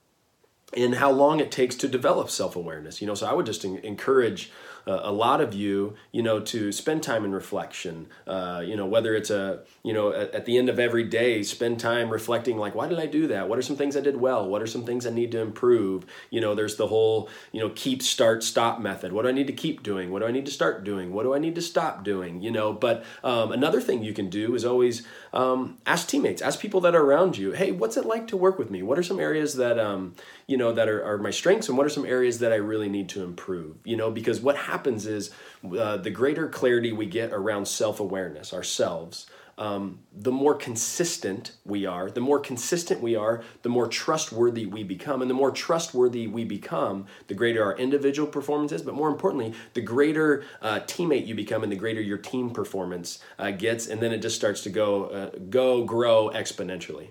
and 0.75 0.96
how 0.96 1.10
long 1.10 1.39
it 1.39 1.51
takes 1.51 1.75
to 1.77 1.88
develop 1.88 2.29
self 2.29 2.58
awareness. 2.58 3.00
You 3.00 3.08
know, 3.08 3.15
so 3.15 3.25
I 3.27 3.34
would 3.34 3.46
just 3.46 3.63
encourage 3.63 4.51
uh, 4.88 5.01
a 5.03 5.12
lot 5.12 5.41
of 5.41 5.53
you, 5.53 5.95
you 6.12 6.21
know, 6.21 6.39
to 6.39 6.71
spend 6.71 7.03
time 7.03 7.25
in 7.25 7.31
reflection. 7.31 8.07
Uh, 8.27 8.63
you 8.65 8.75
know, 8.75 8.86
whether 8.86 9.15
it's 9.15 9.29
a, 9.29 9.62
you 9.83 9.93
know, 9.93 10.12
at, 10.12 10.33
at, 10.33 10.45
the 10.45 10.57
end 10.57 10.69
of 10.69 10.79
every 10.79 11.03
day, 11.03 11.43
spend 11.43 11.79
time 11.79 12.09
reflecting, 12.09 12.57
like, 12.57 12.75
why 12.75 12.88
did 12.88 13.00
I 13.00 13.05
do 13.05 13.27
that? 13.27 13.48
What 13.48 13.59
are 13.59 13.62
some 13.62 13.75
things 13.75 13.95
I 13.95 14.01
did 14.01 14.17
well? 14.17 14.48
What 14.48 14.62
are 14.62 14.67
some 14.67 14.86
things 14.86 15.05
I 15.05 15.12
need 15.12 15.31
to 15.33 15.39
improve? 15.39 16.05
You 16.29 16.41
know, 16.41 16.55
there's 16.55 16.75
the 16.75 16.88
whole, 16.88 17.29
you 17.51 17.59
know, 17.59 17.69
keep, 17.75 18.01
start, 18.01 18.43
stop 18.43 18.79
method. 18.79 19.12
What 19.12 19.24
do 19.24 19.29
I 19.29 19.31
need 19.31 19.48
to 19.48 19.53
keep 19.53 19.83
doing? 19.83 20.12
What 20.12 20.19
do 20.19 20.25
I 20.25 20.31
need 20.31 20.45
to 20.45 20.51
start 20.51 20.83
doing? 20.83 21.13
What 21.13 21.24
do 21.24 21.33
I 21.33 21.39
need 21.39 21.55
to 21.55 21.62
stop 21.62 22.03
doing? 22.03 22.41
You 22.41 22.51
know, 22.51 22.74
but 22.74 23.03
um, 23.24 23.51
another 23.51 23.81
thing 23.81 24.03
you 24.03 24.13
can 24.13 24.29
do 24.29 24.55
is 24.55 24.65
always 24.65 25.03
um, 25.33 25.77
ask 25.86 26.07
teammates, 26.07 26.41
ask 26.41 26.59
people 26.59 26.81
that 26.81 26.95
are 26.95 27.03
around 27.03 27.38
you, 27.38 27.51
hey, 27.51 27.71
what's 27.71 27.98
it 27.98 28.05
like 28.05 28.27
to 28.27 28.38
work 28.38 28.57
with 28.57 28.71
me? 28.71 28.81
What 28.81 28.98
are 28.98 29.03
some 29.03 29.19
areas 29.19 29.55
that, 29.55 29.79
um, 29.79 30.15
you 30.48 30.57
know, 30.57 30.71
that 30.74 30.88
are, 30.88 31.03
are 31.03 31.17
my 31.17 31.31
strengths 31.31 31.69
and 31.69 31.77
what 31.77 31.86
are 31.86 31.89
some 31.89 32.05
areas 32.05 32.39
that 32.39 32.51
I 32.51 32.55
really 32.55 32.89
need 32.89 33.09
to 33.09 33.24
improve? 33.24 33.77
You 33.83 33.98
know, 33.98 34.12
because 34.12 34.39
what 34.39 34.55
happens 34.69 35.05
is 35.05 35.31
uh, 35.77 35.97
the 35.97 36.09
greater 36.09 36.47
clarity 36.47 36.91
we 36.91 37.05
get 37.05 37.31
around 37.33 37.67
self 37.67 37.99
awareness, 37.99 38.53
ourselves, 38.53 39.27
um, 39.59 39.99
the 40.13 40.31
more 40.31 40.55
consistent 40.55 41.51
we 41.65 41.85
are, 41.85 42.09
the 42.09 42.21
more 42.21 42.39
consistent 42.39 43.01
we 43.01 43.17
are, 43.17 43.43
the 43.61 43.67
more 43.67 43.89
trustworthy 43.89 44.65
we 44.65 44.83
become. 44.83 45.21
And 45.21 45.29
the 45.29 45.35
more 45.35 45.51
trustworthy 45.51 46.27
we 46.27 46.45
become, 46.45 47.07
the 47.27 47.33
greater 47.33 47.61
our 47.61 47.77
individual 47.77 48.27
performance 48.27 48.71
is, 48.71 48.81
but 48.81 48.93
more 48.93 49.09
importantly, 49.09 49.53
the 49.73 49.81
greater 49.81 50.45
uh, 50.61 50.79
teammate 50.81 51.27
you 51.27 51.35
become 51.35 51.61
and 51.61 51.71
the 51.71 51.75
greater 51.75 51.99
your 52.01 52.17
team 52.17 52.51
performance 52.51 53.19
uh, 53.38 53.51
gets. 53.51 53.88
And 53.88 54.01
then 54.01 54.13
it 54.13 54.21
just 54.21 54.38
starts 54.38 54.63
to 54.63 54.69
go, 54.69 55.05
uh, 55.07 55.29
go, 55.49 55.83
grow 55.83 56.31
exponentially. 56.33 57.09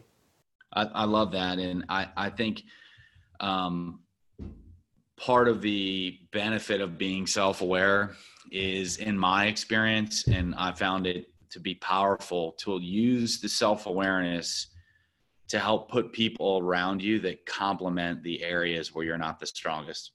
I, 0.72 0.84
I, 0.84 1.04
love 1.04 1.32
that. 1.32 1.58
And 1.58 1.84
I, 1.90 2.08
I 2.16 2.30
think 2.30 2.62
um, 3.40 4.00
part 5.18 5.48
of 5.48 5.60
the 5.60 6.18
benefit 6.32 6.80
of 6.80 6.96
being 6.96 7.26
self-aware 7.26 8.14
is 8.50 8.96
in 8.98 9.18
my 9.18 9.46
experience 9.46 10.26
and 10.28 10.54
i 10.56 10.72
found 10.72 11.06
it 11.06 11.26
to 11.50 11.60
be 11.60 11.74
powerful 11.76 12.52
to 12.52 12.78
use 12.80 13.40
the 13.40 13.48
self-awareness 13.48 14.68
to 15.48 15.58
help 15.58 15.90
put 15.90 16.12
people 16.12 16.58
around 16.58 17.02
you 17.02 17.18
that 17.20 17.44
complement 17.46 18.22
the 18.22 18.42
areas 18.42 18.94
where 18.94 19.04
you're 19.04 19.18
not 19.18 19.40
the 19.40 19.46
strongest. 19.46 20.12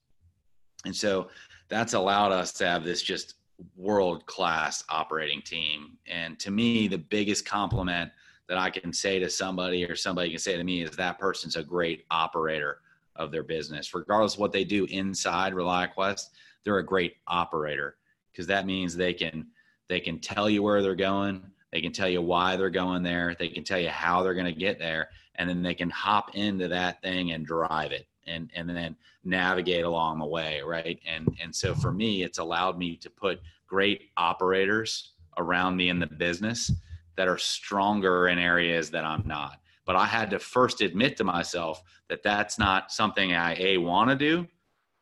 And 0.86 0.96
so 0.96 1.30
that's 1.70 1.94
allowed 1.94 2.32
us 2.32 2.54
to 2.54 2.68
have 2.68 2.84
this 2.84 3.02
just 3.02 3.36
world 3.76 4.26
class 4.28 4.84
operating 4.90 5.42
team. 5.42 5.98
And 6.08 6.40
to 6.40 6.52
me 6.52 6.88
the 6.88 6.98
biggest 6.98 7.46
compliment 7.46 8.12
that 8.50 8.58
i 8.58 8.70
can 8.70 8.92
say 8.92 9.20
to 9.20 9.30
somebody 9.30 9.86
or 9.86 9.96
somebody 9.96 10.30
can 10.30 10.40
say 10.40 10.58
to 10.58 10.64
me 10.64 10.82
is 10.82 10.92
that 10.92 11.18
person's 11.18 11.56
a 11.56 11.64
great 11.64 12.04
operator 12.12 12.80
of 13.16 13.32
their 13.32 13.44
business, 13.44 13.94
regardless 13.94 14.36
of 14.36 14.40
what 14.40 14.52
they 14.52 14.64
do 14.64 14.86
inside 14.86 15.54
ReliaQuest, 15.54 16.30
they're 16.64 16.80
a 16.80 16.86
great 16.86 17.16
operator 17.28 17.98
because 18.32 18.48
that 18.48 18.66
means 18.66 18.96
they 18.96 19.14
can 19.14 19.48
they 19.90 20.00
can 20.00 20.20
tell 20.20 20.50
you 20.50 20.64
where 20.64 20.82
they're 20.82 20.96
going, 20.96 21.44
they 21.72 21.82
can 21.82 21.92
tell 21.92 22.08
you 22.08 22.22
why 22.22 22.56
they're 22.56 22.70
going 22.70 23.04
there, 23.04 23.36
they 23.38 23.50
can 23.50 23.64
tell 23.64 23.80
you 23.80 23.90
how 23.90 24.24
they're 24.24 24.34
going 24.34 24.46
to 24.46 24.60
get 24.60 24.80
there, 24.80 25.10
and 25.36 25.50
then 25.50 25.62
they 25.62 25.76
can 25.76 25.90
hop 25.90 26.36
into 26.36 26.68
that 26.68 27.02
thing 27.02 27.32
and 27.32 27.46
drive 27.46 27.92
it 27.92 28.08
and 28.26 28.50
and 28.56 28.70
then 28.70 28.96
navigate 29.24 29.86
along 29.86 30.20
the 30.20 30.26
way, 30.26 30.62
right? 30.62 31.00
And 31.06 31.36
and 31.42 31.54
so 31.54 31.76
for 31.76 31.92
me, 31.92 32.24
it's 32.24 32.40
allowed 32.40 32.78
me 32.78 32.96
to 32.98 33.10
put 33.10 33.42
great 33.68 34.10
operators 34.18 35.14
around 35.38 35.76
me 35.76 35.90
in 35.90 36.00
the 36.00 36.08
business 36.08 36.72
that 37.16 37.28
are 37.28 37.38
stronger 37.38 38.28
in 38.28 38.40
areas 38.40 38.90
that 38.92 39.06
I'm 39.06 39.28
not 39.28 39.60
but 39.86 39.96
I 39.96 40.06
had 40.06 40.30
to 40.32 40.40
first 40.40 40.82
admit 40.82 41.18
to 41.18 41.24
myself 41.24 41.82
that 42.10 42.24
that's 42.24 42.58
not 42.58 42.92
something 42.92 43.34
I 43.34 43.56
a 43.60 43.78
want 43.78 44.10
to 44.10 44.16
do, 44.16 44.48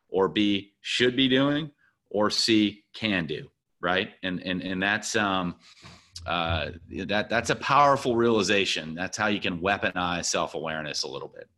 or 0.09 0.27
b 0.27 0.73
should 0.81 1.15
be 1.15 1.27
doing, 1.27 1.71
or 2.09 2.29
c 2.29 2.83
can 2.93 3.25
do. 3.25 3.49
Right, 3.79 4.11
and 4.21 4.39
and 4.41 4.61
and 4.61 4.81
that's 4.81 5.15
um, 5.15 5.55
uh, 6.25 6.71
that 7.05 7.29
that's 7.29 7.49
a 7.49 7.55
powerful 7.55 8.15
realization. 8.15 8.93
That's 8.93 9.17
how 9.17 9.27
you 9.27 9.39
can 9.39 9.59
weaponize 9.59 10.25
self 10.25 10.53
awareness 10.53 11.03
a 11.03 11.07
little 11.07 11.27
bit. 11.27 11.49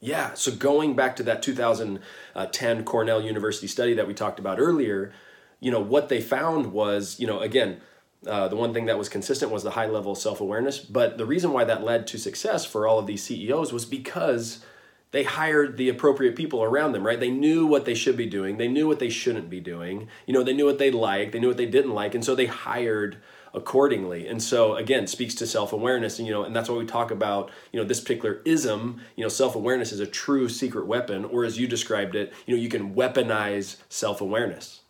Yeah. 0.00 0.34
So 0.34 0.52
going 0.52 0.96
back 0.96 1.16
to 1.16 1.22
that 1.22 1.42
2010 1.42 2.84
Cornell 2.84 3.22
University 3.22 3.66
study 3.66 3.94
that 3.94 4.06
we 4.06 4.12
talked 4.12 4.38
about 4.38 4.58
earlier, 4.60 5.14
you 5.60 5.70
know 5.70 5.80
what 5.80 6.10
they 6.10 6.20
found 6.20 6.72
was, 6.72 7.18
you 7.18 7.26
know, 7.26 7.40
again, 7.40 7.80
uh, 8.26 8.48
the 8.48 8.56
one 8.56 8.72
thing 8.72 8.86
that 8.86 8.98
was 8.98 9.08
consistent 9.08 9.50
was 9.50 9.62
the 9.62 9.70
high 9.70 9.86
level 9.86 10.12
of 10.12 10.18
self 10.18 10.40
awareness. 10.40 10.78
But 10.78 11.18
the 11.18 11.26
reason 11.26 11.52
why 11.52 11.64
that 11.64 11.84
led 11.84 12.06
to 12.08 12.18
success 12.18 12.64
for 12.64 12.86
all 12.86 12.98
of 12.98 13.06
these 13.06 13.22
CEOs 13.22 13.72
was 13.72 13.84
because 13.84 14.64
they 15.10 15.22
hired 15.22 15.76
the 15.76 15.88
appropriate 15.88 16.34
people 16.34 16.62
around 16.62 16.92
them, 16.92 17.06
right? 17.06 17.20
They 17.20 17.30
knew 17.30 17.66
what 17.66 17.84
they 17.84 17.94
should 17.94 18.16
be 18.16 18.26
doing, 18.26 18.56
they 18.56 18.68
knew 18.68 18.88
what 18.88 18.98
they 18.98 19.10
shouldn't 19.10 19.48
be 19.48 19.60
doing. 19.60 20.08
You 20.26 20.34
know, 20.34 20.42
they 20.42 20.52
knew 20.52 20.66
what 20.66 20.78
they 20.78 20.90
liked, 20.90 21.32
they 21.32 21.38
knew 21.38 21.48
what 21.48 21.56
they 21.56 21.66
didn't 21.66 21.92
like, 21.92 22.14
and 22.14 22.24
so 22.24 22.34
they 22.34 22.46
hired 22.46 23.18
accordingly. 23.54 24.26
And 24.26 24.42
so 24.42 24.74
again, 24.74 25.06
speaks 25.06 25.34
to 25.36 25.46
self-awareness 25.46 26.18
and 26.18 26.26
you 26.26 26.34
know, 26.34 26.42
and 26.42 26.54
that's 26.54 26.68
why 26.68 26.76
we 26.76 26.84
talk 26.84 27.10
about, 27.10 27.50
you 27.72 27.80
know, 27.80 27.86
this 27.86 28.00
particular 28.00 28.42
ism, 28.44 29.00
you 29.14 29.22
know, 29.22 29.28
self-awareness 29.28 29.92
is 29.92 30.00
a 30.00 30.06
true 30.06 30.48
secret 30.48 30.86
weapon 30.86 31.24
or 31.24 31.44
as 31.44 31.58
you 31.58 31.68
described 31.68 32.16
it, 32.16 32.32
you 32.46 32.56
know, 32.56 32.60
you 32.60 32.68
can 32.68 32.94
weaponize 32.94 33.76
self-awareness. 33.88 34.80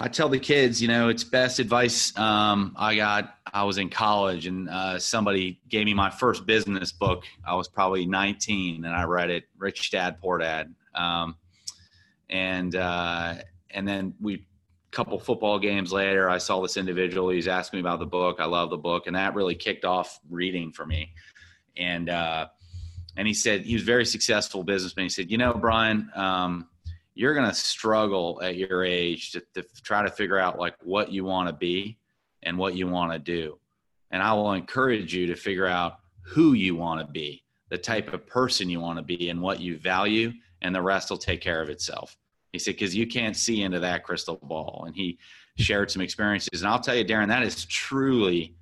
I 0.00 0.08
tell 0.08 0.28
the 0.28 0.38
kids, 0.38 0.80
you 0.80 0.88
know, 0.88 1.08
it's 1.08 1.24
best 1.24 1.58
advice 1.58 2.16
um, 2.18 2.74
I 2.78 2.96
got. 2.96 3.34
I 3.52 3.64
was 3.64 3.78
in 3.78 3.90
college 3.90 4.46
and 4.46 4.68
uh, 4.68 4.98
somebody 4.98 5.60
gave 5.68 5.84
me 5.84 5.94
my 5.94 6.10
first 6.10 6.46
business 6.46 6.92
book. 6.92 7.24
I 7.46 7.54
was 7.54 7.68
probably 7.68 8.06
19 8.06 8.84
and 8.84 8.94
I 8.94 9.04
read 9.04 9.30
it, 9.30 9.44
Rich 9.58 9.90
Dad 9.90 10.18
Poor 10.20 10.38
Dad. 10.38 10.74
Um, 10.94 11.36
and 12.30 12.74
uh, 12.74 13.34
and 13.70 13.86
then 13.86 14.14
we 14.20 14.46
couple 14.92 15.18
football 15.18 15.58
games 15.58 15.92
later, 15.92 16.28
I 16.28 16.38
saw 16.38 16.60
this 16.60 16.76
individual. 16.76 17.30
He's 17.30 17.48
asking 17.48 17.78
me 17.78 17.80
about 17.80 17.98
the 17.98 18.06
book. 18.06 18.36
I 18.38 18.44
love 18.44 18.70
the 18.70 18.76
book, 18.76 19.06
and 19.06 19.16
that 19.16 19.34
really 19.34 19.54
kicked 19.54 19.84
off 19.84 20.20
reading 20.30 20.70
for 20.70 20.86
me. 20.86 21.12
And 21.76 22.08
uh, 22.08 22.46
and 23.16 23.26
he 23.26 23.34
said 23.34 23.62
he 23.62 23.74
was 23.74 23.82
very 23.82 24.04
successful 24.04 24.62
businessman. 24.62 25.06
He 25.06 25.10
said, 25.10 25.30
you 25.30 25.38
know, 25.38 25.54
Brian, 25.54 26.10
um, 26.14 26.68
you're 27.14 27.34
going 27.34 27.48
to 27.48 27.54
struggle 27.54 28.40
at 28.42 28.56
your 28.56 28.84
age 28.84 29.32
to, 29.32 29.42
to 29.54 29.64
try 29.82 30.02
to 30.02 30.10
figure 30.10 30.38
out 30.38 30.58
like 30.58 30.74
what 30.82 31.12
you 31.12 31.24
want 31.24 31.48
to 31.48 31.52
be 31.52 31.98
and 32.42 32.56
what 32.56 32.74
you 32.74 32.88
want 32.88 33.12
to 33.12 33.18
do. 33.18 33.58
And 34.10 34.22
I 34.22 34.32
will 34.32 34.52
encourage 34.52 35.14
you 35.14 35.26
to 35.26 35.34
figure 35.34 35.66
out 35.66 35.98
who 36.22 36.52
you 36.52 36.74
want 36.76 37.00
to 37.00 37.06
be, 37.10 37.42
the 37.68 37.78
type 37.78 38.12
of 38.12 38.26
person 38.26 38.70
you 38.70 38.80
want 38.80 38.98
to 38.98 39.04
be, 39.04 39.30
and 39.30 39.40
what 39.40 39.60
you 39.60 39.78
value, 39.78 40.32
and 40.60 40.74
the 40.74 40.82
rest 40.82 41.10
will 41.10 41.18
take 41.18 41.40
care 41.40 41.60
of 41.60 41.70
itself. 41.70 42.16
He 42.52 42.58
said, 42.58 42.74
because 42.74 42.94
you 42.94 43.06
can't 43.06 43.36
see 43.36 43.62
into 43.62 43.80
that 43.80 44.04
crystal 44.04 44.38
ball. 44.42 44.84
And 44.86 44.94
he 44.94 45.18
shared 45.56 45.90
some 45.90 46.02
experiences. 46.02 46.62
And 46.62 46.70
I'll 46.70 46.80
tell 46.80 46.94
you, 46.94 47.04
Darren, 47.04 47.28
that 47.28 47.42
is 47.42 47.64
truly 47.64 48.54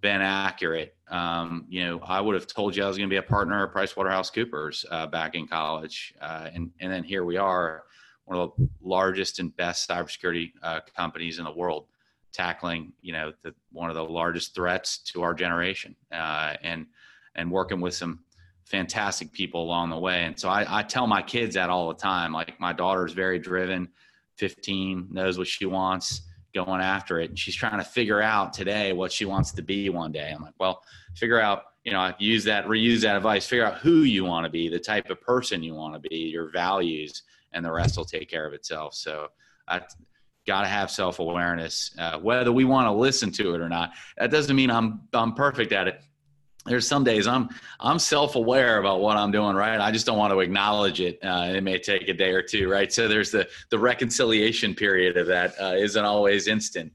been 0.00 0.20
accurate. 0.20 0.94
Um, 1.08 1.66
you 1.68 1.84
know, 1.84 2.00
I 2.00 2.20
would 2.20 2.34
have 2.34 2.46
told 2.46 2.76
you 2.76 2.84
I 2.84 2.88
was 2.88 2.96
going 2.96 3.08
to 3.08 3.12
be 3.12 3.18
a 3.18 3.22
partner 3.22 3.64
at 3.64 3.74
PricewaterhouseCoopers 3.74 4.84
uh, 4.90 5.06
back 5.06 5.34
in 5.34 5.46
college. 5.46 6.14
Uh, 6.20 6.48
and, 6.52 6.70
and 6.80 6.92
then 6.92 7.04
here 7.04 7.24
we 7.24 7.36
are, 7.36 7.84
one 8.24 8.38
of 8.38 8.52
the 8.56 8.68
largest 8.80 9.40
and 9.40 9.54
best 9.56 9.88
cybersecurity 9.88 10.52
uh, 10.62 10.80
companies 10.96 11.38
in 11.38 11.44
the 11.44 11.52
world, 11.52 11.86
tackling, 12.32 12.92
you 13.02 13.12
know, 13.12 13.32
the, 13.42 13.52
one 13.72 13.90
of 13.90 13.96
the 13.96 14.04
largest 14.04 14.54
threats 14.54 14.98
to 14.98 15.22
our 15.22 15.34
generation 15.34 15.96
uh, 16.12 16.54
and, 16.62 16.86
and 17.34 17.50
working 17.50 17.80
with 17.80 17.94
some 17.94 18.20
fantastic 18.64 19.32
people 19.32 19.62
along 19.62 19.90
the 19.90 19.98
way. 19.98 20.24
And 20.24 20.38
so 20.38 20.48
I, 20.48 20.78
I 20.78 20.82
tell 20.84 21.08
my 21.08 21.22
kids 21.22 21.56
that 21.56 21.70
all 21.70 21.88
the 21.88 21.94
time. 21.94 22.32
Like 22.32 22.58
my 22.60 22.72
daughter 22.72 23.04
is 23.04 23.12
very 23.12 23.40
driven, 23.40 23.88
15, 24.36 25.08
knows 25.10 25.36
what 25.36 25.48
she 25.48 25.66
wants, 25.66 26.22
going 26.54 26.80
after 26.80 27.20
it. 27.20 27.30
And 27.30 27.38
she's 27.38 27.54
trying 27.54 27.78
to 27.78 27.84
figure 27.84 28.20
out 28.20 28.52
today 28.52 28.92
what 28.92 29.12
she 29.12 29.24
wants 29.24 29.52
to 29.52 29.62
be 29.62 29.88
one 29.88 30.12
day. 30.12 30.32
I'm 30.34 30.42
like, 30.42 30.54
well, 30.58 30.82
figure 31.14 31.40
out, 31.40 31.62
you 31.84 31.92
know, 31.92 32.12
use 32.18 32.44
that, 32.44 32.66
reuse 32.66 33.00
that 33.02 33.16
advice, 33.16 33.46
figure 33.46 33.64
out 33.64 33.78
who 33.78 34.02
you 34.02 34.24
want 34.24 34.44
to 34.44 34.50
be, 34.50 34.68
the 34.68 34.78
type 34.78 35.10
of 35.10 35.20
person 35.20 35.62
you 35.62 35.74
want 35.74 35.94
to 35.94 36.08
be, 36.08 36.16
your 36.16 36.50
values, 36.50 37.22
and 37.52 37.64
the 37.64 37.72
rest 37.72 37.96
will 37.96 38.04
take 38.04 38.28
care 38.28 38.46
of 38.46 38.52
itself. 38.52 38.94
So 38.94 39.28
I 39.66 39.80
got 40.46 40.62
to 40.62 40.68
have 40.68 40.90
self-awareness, 40.90 41.92
uh, 41.98 42.18
whether 42.18 42.52
we 42.52 42.64
want 42.64 42.86
to 42.86 42.92
listen 42.92 43.30
to 43.32 43.54
it 43.54 43.60
or 43.60 43.68
not. 43.68 43.92
That 44.18 44.30
doesn't 44.30 44.54
mean 44.54 44.70
I'm, 44.70 45.02
I'm 45.12 45.34
perfect 45.34 45.72
at 45.72 45.88
it 45.88 46.02
there's 46.66 46.86
some 46.86 47.04
days 47.04 47.26
I'm 47.26 47.48
I'm 47.78 47.98
self-aware 47.98 48.78
about 48.78 49.00
what 49.00 49.16
I'm 49.16 49.30
doing 49.30 49.56
right. 49.56 49.80
I 49.80 49.90
just 49.90 50.06
don't 50.06 50.18
want 50.18 50.32
to 50.32 50.40
acknowledge 50.40 51.00
it. 51.00 51.18
Uh, 51.22 51.52
it 51.54 51.62
may 51.62 51.78
take 51.78 52.08
a 52.08 52.14
day 52.14 52.30
or 52.32 52.42
two, 52.42 52.70
right? 52.70 52.92
So 52.92 53.08
there's 53.08 53.30
the 53.30 53.48
the 53.70 53.78
reconciliation 53.78 54.74
period 54.74 55.16
of 55.16 55.26
that 55.28 55.54
uh, 55.58 55.74
not 55.94 56.04
always 56.04 56.48
instant. 56.48 56.92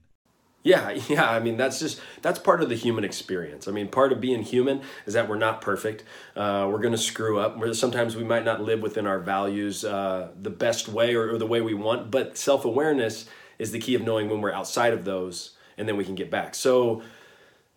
Yeah, 0.66 0.90
yeah. 1.08 1.30
I 1.30 1.38
mean, 1.38 1.56
that's 1.56 1.78
just 1.78 2.00
that's 2.22 2.38
part 2.38 2.60
of 2.60 2.68
the 2.68 2.74
human 2.74 3.04
experience. 3.04 3.68
I 3.68 3.70
mean, 3.70 3.88
part 3.88 4.12
of 4.12 4.20
being 4.20 4.42
human 4.42 4.82
is 5.06 5.14
that 5.14 5.28
we're 5.28 5.38
not 5.38 5.60
perfect. 5.60 6.02
Uh, 6.34 6.68
we're 6.70 6.80
going 6.80 6.92
to 6.92 6.98
screw 6.98 7.38
up. 7.38 7.56
We're, 7.56 7.72
sometimes 7.72 8.16
we 8.16 8.24
might 8.24 8.44
not 8.44 8.60
live 8.60 8.80
within 8.80 9.06
our 9.06 9.20
values 9.20 9.84
uh, 9.84 10.30
the 10.40 10.50
best 10.50 10.88
way 10.88 11.14
or, 11.14 11.34
or 11.34 11.38
the 11.38 11.46
way 11.46 11.60
we 11.60 11.74
want. 11.74 12.10
But 12.10 12.36
self 12.36 12.64
awareness 12.64 13.26
is 13.58 13.70
the 13.70 13.78
key 13.78 13.94
of 13.94 14.02
knowing 14.02 14.28
when 14.28 14.40
we're 14.40 14.52
outside 14.52 14.92
of 14.92 15.04
those, 15.04 15.52
and 15.78 15.88
then 15.88 15.96
we 15.96 16.04
can 16.04 16.16
get 16.16 16.32
back. 16.32 16.54
So 16.56 17.02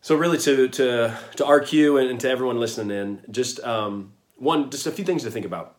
so 0.02 0.16
really, 0.16 0.38
to 0.40 0.68
to 0.70 1.18
to 1.36 1.44
RQ 1.44 2.10
and, 2.10 2.20
to 2.20 2.30
everyone 2.30 2.60
listening 2.60 2.98
in, 2.98 3.22
just 3.32 3.60
um, 3.62 4.14
one, 4.38 4.70
just 4.70 4.88
a 4.88 4.92
few 4.92 5.06
things 5.06 5.24
to 5.24 5.32
think 5.32 5.46
about. 5.46 5.76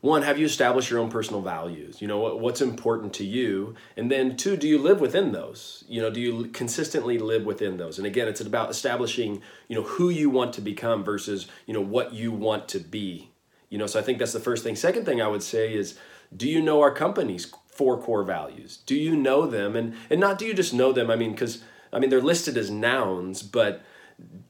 One, 0.00 0.22
have 0.22 0.38
you 0.38 0.46
established 0.46 0.90
your 0.90 1.00
own 1.00 1.10
personal 1.10 1.40
values? 1.40 2.00
You 2.00 2.06
know 2.06 2.18
what, 2.18 2.38
what's 2.38 2.60
important 2.60 3.12
to 3.14 3.24
you, 3.24 3.74
and 3.96 4.10
then 4.10 4.36
two, 4.36 4.56
do 4.56 4.68
you 4.68 4.78
live 4.78 5.00
within 5.00 5.32
those? 5.32 5.82
You 5.88 6.00
know, 6.00 6.10
do 6.10 6.20
you 6.20 6.46
consistently 6.48 7.18
live 7.18 7.44
within 7.44 7.78
those? 7.78 7.98
And 7.98 8.06
again, 8.06 8.28
it's 8.28 8.40
about 8.40 8.70
establishing 8.70 9.42
you 9.68 9.76
know 9.76 9.82
who 9.82 10.08
you 10.08 10.30
want 10.30 10.52
to 10.54 10.60
become 10.60 11.02
versus 11.04 11.46
you 11.66 11.74
know 11.74 11.80
what 11.80 12.12
you 12.12 12.32
want 12.32 12.68
to 12.68 12.78
be. 12.78 13.30
You 13.70 13.78
know, 13.78 13.86
so 13.86 13.98
I 13.98 14.02
think 14.02 14.18
that's 14.18 14.32
the 14.32 14.40
first 14.40 14.64
thing. 14.64 14.76
Second 14.76 15.04
thing 15.04 15.20
I 15.20 15.28
would 15.28 15.42
say 15.42 15.74
is, 15.74 15.98
do 16.34 16.48
you 16.48 16.62
know 16.62 16.80
our 16.80 16.92
company's 16.92 17.52
four 17.68 18.00
core 18.00 18.24
values? 18.24 18.78
Do 18.86 18.96
you 18.96 19.14
know 19.14 19.46
them, 19.46 19.76
and 19.76 19.94
and 20.10 20.20
not 20.20 20.38
do 20.38 20.46
you 20.46 20.54
just 20.54 20.74
know 20.74 20.92
them? 20.92 21.10
I 21.10 21.16
mean, 21.16 21.32
because 21.32 21.62
I 21.92 21.98
mean, 21.98 22.10
they're 22.10 22.20
listed 22.20 22.56
as 22.56 22.70
nouns, 22.70 23.42
but 23.42 23.82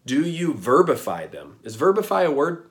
do 0.07 0.23
you 0.23 0.55
verbify 0.55 1.31
them? 1.31 1.59
Is 1.63 1.77
verbify 1.77 2.27
a 2.27 2.31
word? 2.31 2.71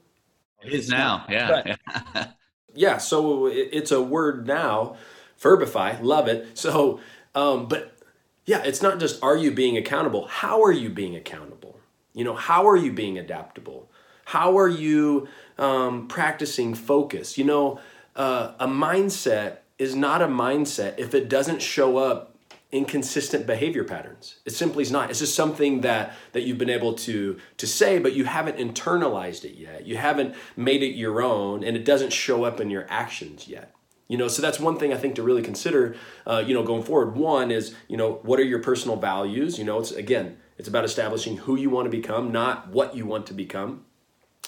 It 0.64 0.74
is 0.74 0.90
now, 0.90 1.26
yeah. 1.30 1.76
yeah, 2.74 2.98
so 2.98 3.48
it's 3.48 3.92
a 3.92 4.02
word 4.02 4.48
now. 4.48 4.98
Verbify, 5.40 6.02
love 6.02 6.28
it. 6.28 6.58
So, 6.58 7.00
um, 7.36 7.68
but 7.68 7.98
yeah, 8.46 8.64
it's 8.64 8.82
not 8.82 9.00
just 9.00 9.22
are 9.22 9.38
you 9.38 9.52
being 9.52 9.78
accountable? 9.78 10.26
How 10.28 10.64
are 10.64 10.72
you 10.72 10.90
being 10.90 11.16
accountable? 11.16 11.80
You 12.14 12.24
know, 12.24 12.34
how 12.34 12.68
are 12.68 12.78
you 12.78 12.92
being 12.92 13.18
adaptable? 13.18 13.92
How 14.26 14.58
are 14.58 14.68
you 14.68 15.28
um, 15.60 16.08
practicing 16.08 16.74
focus? 16.74 17.38
You 17.38 17.46
know, 17.46 17.80
uh, 18.16 18.54
a 18.60 18.68
mindset 18.68 19.58
is 19.78 19.96
not 19.96 20.24
a 20.24 20.28
mindset 20.28 20.98
if 20.98 21.14
it 21.14 21.30
doesn't 21.30 21.62
show 21.62 21.98
up 21.98 22.37
inconsistent 22.72 23.48
behavior 23.48 23.84
patterns. 23.84 24.40
It 24.46 24.52
simply 24.52 24.82
is 24.82 24.92
not. 24.92 25.10
It's 25.10 25.20
just 25.20 25.36
something 25.36 25.82
that 25.82 26.14
that 26.34 26.44
you've 26.44 26.58
been 26.58 26.70
able 26.70 26.94
to 26.94 27.38
to 27.58 27.68
say, 27.68 28.00
but 28.00 28.14
you 28.14 28.26
haven't 28.26 28.58
internalized 28.58 29.46
it 29.46 29.56
yet. 29.56 29.86
You 29.86 29.98
haven't 29.98 30.36
made 30.56 30.84
it 30.84 30.96
your 30.96 31.22
own, 31.22 31.64
and 31.64 31.78
it 31.78 31.86
doesn't 31.86 32.12
show 32.12 32.44
up 32.44 32.60
in 32.60 32.70
your 32.70 32.86
actions 32.90 33.48
yet. 33.48 33.74
You 34.08 34.18
know, 34.18 34.28
so 34.30 34.42
that's 34.42 34.60
one 34.60 34.78
thing 34.78 34.94
I 34.94 34.98
think 34.98 35.16
to 35.16 35.24
really 35.24 35.42
consider. 35.42 35.96
Uh, 36.26 36.44
you 36.46 36.54
know, 36.54 36.64
going 36.64 36.84
forward. 36.84 37.16
One 37.16 37.52
is 37.52 37.76
you 37.88 37.98
know 37.98 38.20
what 38.24 38.40
are 38.40 38.46
your 38.46 38.60
personal 38.60 38.98
values. 38.98 39.58
You 39.58 39.64
know, 39.64 39.80
it's 39.80 39.92
again 39.92 40.38
it's 40.58 40.68
about 40.68 40.86
establishing 40.86 41.38
who 41.38 41.56
you 41.56 41.70
want 41.70 41.86
to 41.86 41.92
become, 41.92 42.32
not 42.32 42.70
what 42.70 42.96
you 42.96 43.06
want 43.06 43.28
to 43.28 43.34
become. 43.34 43.86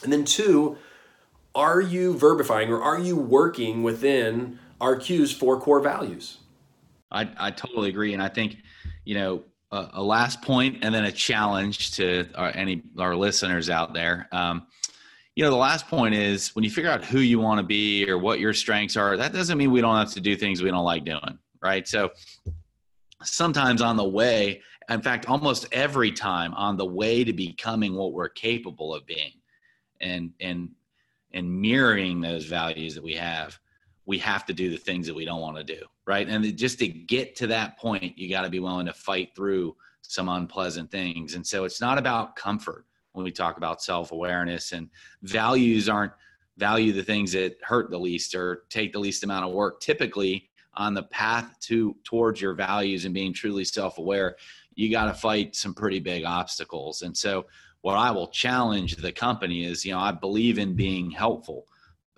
And 0.03 0.11
then 0.11 0.25
two, 0.25 0.77
are 1.53 1.81
you 1.81 2.13
verbifying 2.13 2.69
or 2.69 2.81
are 2.81 2.99
you 2.99 3.15
working 3.15 3.83
within 3.83 4.59
our 4.81 4.97
RQ's 4.97 5.31
four 5.31 5.59
core 5.59 5.81
values? 5.81 6.37
I, 7.11 7.29
I 7.37 7.51
totally 7.51 7.89
agree. 7.89 8.13
And 8.13 8.21
I 8.21 8.29
think, 8.29 8.57
you 9.05 9.15
know, 9.15 9.43
a, 9.71 9.89
a 9.93 10.03
last 10.03 10.41
point 10.41 10.79
and 10.83 10.93
then 10.93 11.05
a 11.05 11.11
challenge 11.11 11.91
to 11.93 12.27
our, 12.35 12.51
any 12.55 12.83
our 12.97 13.15
listeners 13.15 13.69
out 13.69 13.93
there. 13.93 14.27
Um, 14.31 14.67
you 15.35 15.43
know, 15.43 15.51
the 15.51 15.57
last 15.57 15.87
point 15.87 16.15
is 16.15 16.55
when 16.55 16.63
you 16.63 16.71
figure 16.71 16.89
out 16.89 17.05
who 17.05 17.19
you 17.19 17.39
want 17.39 17.59
to 17.59 17.65
be 17.65 18.09
or 18.09 18.17
what 18.17 18.39
your 18.39 18.53
strengths 18.53 18.97
are, 18.97 19.15
that 19.15 19.31
doesn't 19.31 19.57
mean 19.57 19.71
we 19.71 19.81
don't 19.81 19.95
have 19.95 20.11
to 20.13 20.21
do 20.21 20.35
things 20.35 20.61
we 20.61 20.69
don't 20.69 20.83
like 20.83 21.05
doing, 21.05 21.39
right? 21.61 21.87
So 21.87 22.11
sometimes 23.23 23.81
on 23.81 23.95
the 23.95 24.07
way, 24.07 24.61
in 24.89 25.01
fact, 25.01 25.29
almost 25.29 25.67
every 25.71 26.11
time 26.11 26.53
on 26.55 26.77
the 26.77 26.85
way 26.85 27.23
to 27.23 27.31
becoming 27.31 27.95
what 27.95 28.11
we're 28.11 28.29
capable 28.29 28.93
of 28.93 29.05
being 29.05 29.33
and 30.01 30.31
and 30.39 30.69
and 31.31 31.61
mirroring 31.61 32.21
those 32.21 32.45
values 32.45 32.95
that 32.95 33.03
we 33.03 33.13
have, 33.13 33.59
we 34.09 34.17
have 34.17 34.45
to 34.45 34.53
do 34.53 34.69
the 34.69 34.77
things 34.77 35.05
that 35.07 35.15
we 35.15 35.25
don't 35.25 35.41
want 35.41 35.55
to 35.55 35.63
do 35.63 35.81
right 36.05 36.27
and 36.27 36.57
just 36.57 36.79
to 36.79 36.87
get 36.87 37.35
to 37.35 37.47
that 37.47 37.77
point 37.77 38.17
you 38.17 38.29
got 38.29 38.41
to 38.41 38.49
be 38.49 38.59
willing 38.59 38.85
to 38.85 38.93
fight 38.93 39.29
through 39.35 39.75
some 40.01 40.27
unpleasant 40.29 40.89
things 40.89 41.35
and 41.35 41.45
so 41.45 41.63
it's 41.63 41.79
not 41.79 41.97
about 41.97 42.35
comfort 42.35 42.85
when 43.13 43.23
we 43.23 43.31
talk 43.31 43.57
about 43.57 43.81
self 43.81 44.11
awareness 44.11 44.71
and 44.71 44.89
values 45.21 45.89
aren't 45.89 46.13
value 46.59 46.91
the 46.91 47.03
things 47.03 47.31
that 47.31 47.55
hurt 47.63 47.89
the 47.89 47.97
least 47.97 48.35
or 48.35 48.63
take 48.69 48.91
the 48.91 48.99
least 48.99 49.23
amount 49.23 49.45
of 49.45 49.53
work. 49.53 49.79
Typically, 49.79 50.49
on 50.75 50.93
the 50.93 51.03
path 51.03 51.57
to 51.61 51.95
towards 52.03 52.39
your 52.39 52.53
values 52.53 53.05
and 53.05 53.13
being 53.13 53.33
truly 53.33 53.63
self 53.63 53.97
aware, 53.97 54.35
you 54.75 54.91
got 54.91 55.05
to 55.05 55.13
fight 55.13 55.55
some 55.55 55.73
pretty 55.73 55.99
big 55.99 56.25
obstacles. 56.25 57.01
And 57.01 57.17
so, 57.17 57.45
what 57.81 57.95
I 57.95 58.11
will 58.11 58.27
challenge 58.27 58.97
the 58.97 59.11
company 59.11 59.63
is, 59.63 59.85
you 59.85 59.93
know, 59.93 59.99
I 59.99 60.11
believe 60.11 60.59
in 60.59 60.75
being 60.75 61.09
helpful. 61.09 61.65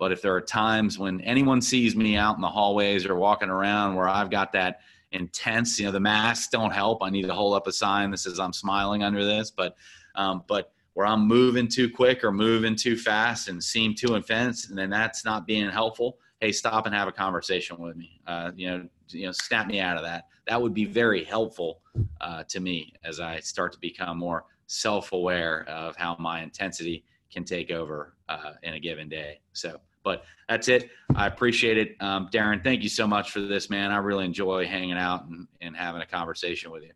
But 0.02 0.10
if 0.10 0.20
there 0.20 0.34
are 0.34 0.40
times 0.40 0.98
when 0.98 1.20
anyone 1.20 1.62
sees 1.62 1.94
me 1.94 2.16
out 2.16 2.34
in 2.34 2.40
the 2.40 2.48
hallways 2.48 3.06
or 3.06 3.14
walking 3.14 3.50
around 3.50 3.94
where 3.94 4.08
I've 4.08 4.30
got 4.30 4.50
that 4.50 4.80
intense, 5.12 5.78
you 5.78 5.86
know, 5.86 5.92
the 5.92 6.00
masks 6.00 6.48
don't 6.48 6.72
help. 6.72 7.04
I 7.04 7.08
need 7.08 7.28
to 7.28 7.32
hold 7.32 7.54
up 7.54 7.68
a 7.68 7.72
sign 7.72 8.10
that 8.10 8.18
says 8.18 8.40
I'm 8.40 8.52
smiling 8.52 9.04
under 9.04 9.24
this. 9.24 9.52
But, 9.52 9.76
um, 10.16 10.42
but 10.48 10.72
where 10.94 11.06
I'm 11.06 11.28
moving 11.28 11.68
too 11.68 11.88
quick 11.88 12.24
or 12.24 12.32
moving 12.32 12.74
too 12.74 12.96
fast 12.96 13.46
and 13.46 13.62
seem 13.62 13.94
too 13.94 14.16
intense, 14.16 14.68
and 14.68 14.76
then 14.76 14.90
that's 14.90 15.24
not 15.24 15.46
being 15.46 15.70
helpful. 15.70 16.18
Hey, 16.40 16.50
stop 16.50 16.86
and 16.86 16.94
have 16.96 17.06
a 17.06 17.12
conversation 17.12 17.78
with 17.78 17.94
me. 17.94 18.20
Uh, 18.26 18.50
you 18.56 18.70
know, 18.70 18.88
you 19.06 19.26
know, 19.26 19.32
snap 19.32 19.68
me 19.68 19.78
out 19.78 19.96
of 19.96 20.02
that. 20.02 20.24
That 20.48 20.60
would 20.60 20.74
be 20.74 20.84
very 20.84 21.22
helpful 21.22 21.80
uh, 22.20 22.42
to 22.48 22.58
me 22.58 22.92
as 23.04 23.20
I 23.20 23.38
start 23.38 23.70
to 23.74 23.78
become 23.78 24.18
more 24.18 24.46
self-aware 24.66 25.64
of 25.68 25.94
how 25.94 26.16
my 26.18 26.42
intensity 26.42 27.04
can 27.32 27.44
take 27.44 27.70
over 27.70 28.16
uh, 28.28 28.54
in 28.64 28.74
a 28.74 28.80
given 28.80 29.08
day. 29.08 29.38
So, 29.52 29.78
but 30.04 30.24
that's 30.48 30.68
it. 30.68 30.90
I 31.14 31.26
appreciate 31.26 31.78
it. 31.78 31.96
Um, 32.00 32.28
Darren, 32.32 32.62
thank 32.62 32.82
you 32.82 32.88
so 32.88 33.06
much 33.06 33.30
for 33.30 33.40
this, 33.40 33.70
man. 33.70 33.90
I 33.90 33.98
really 33.98 34.24
enjoy 34.24 34.66
hanging 34.66 34.98
out 34.98 35.26
and, 35.26 35.46
and 35.60 35.76
having 35.76 36.02
a 36.02 36.06
conversation 36.06 36.70
with 36.70 36.82
you. 36.82 36.92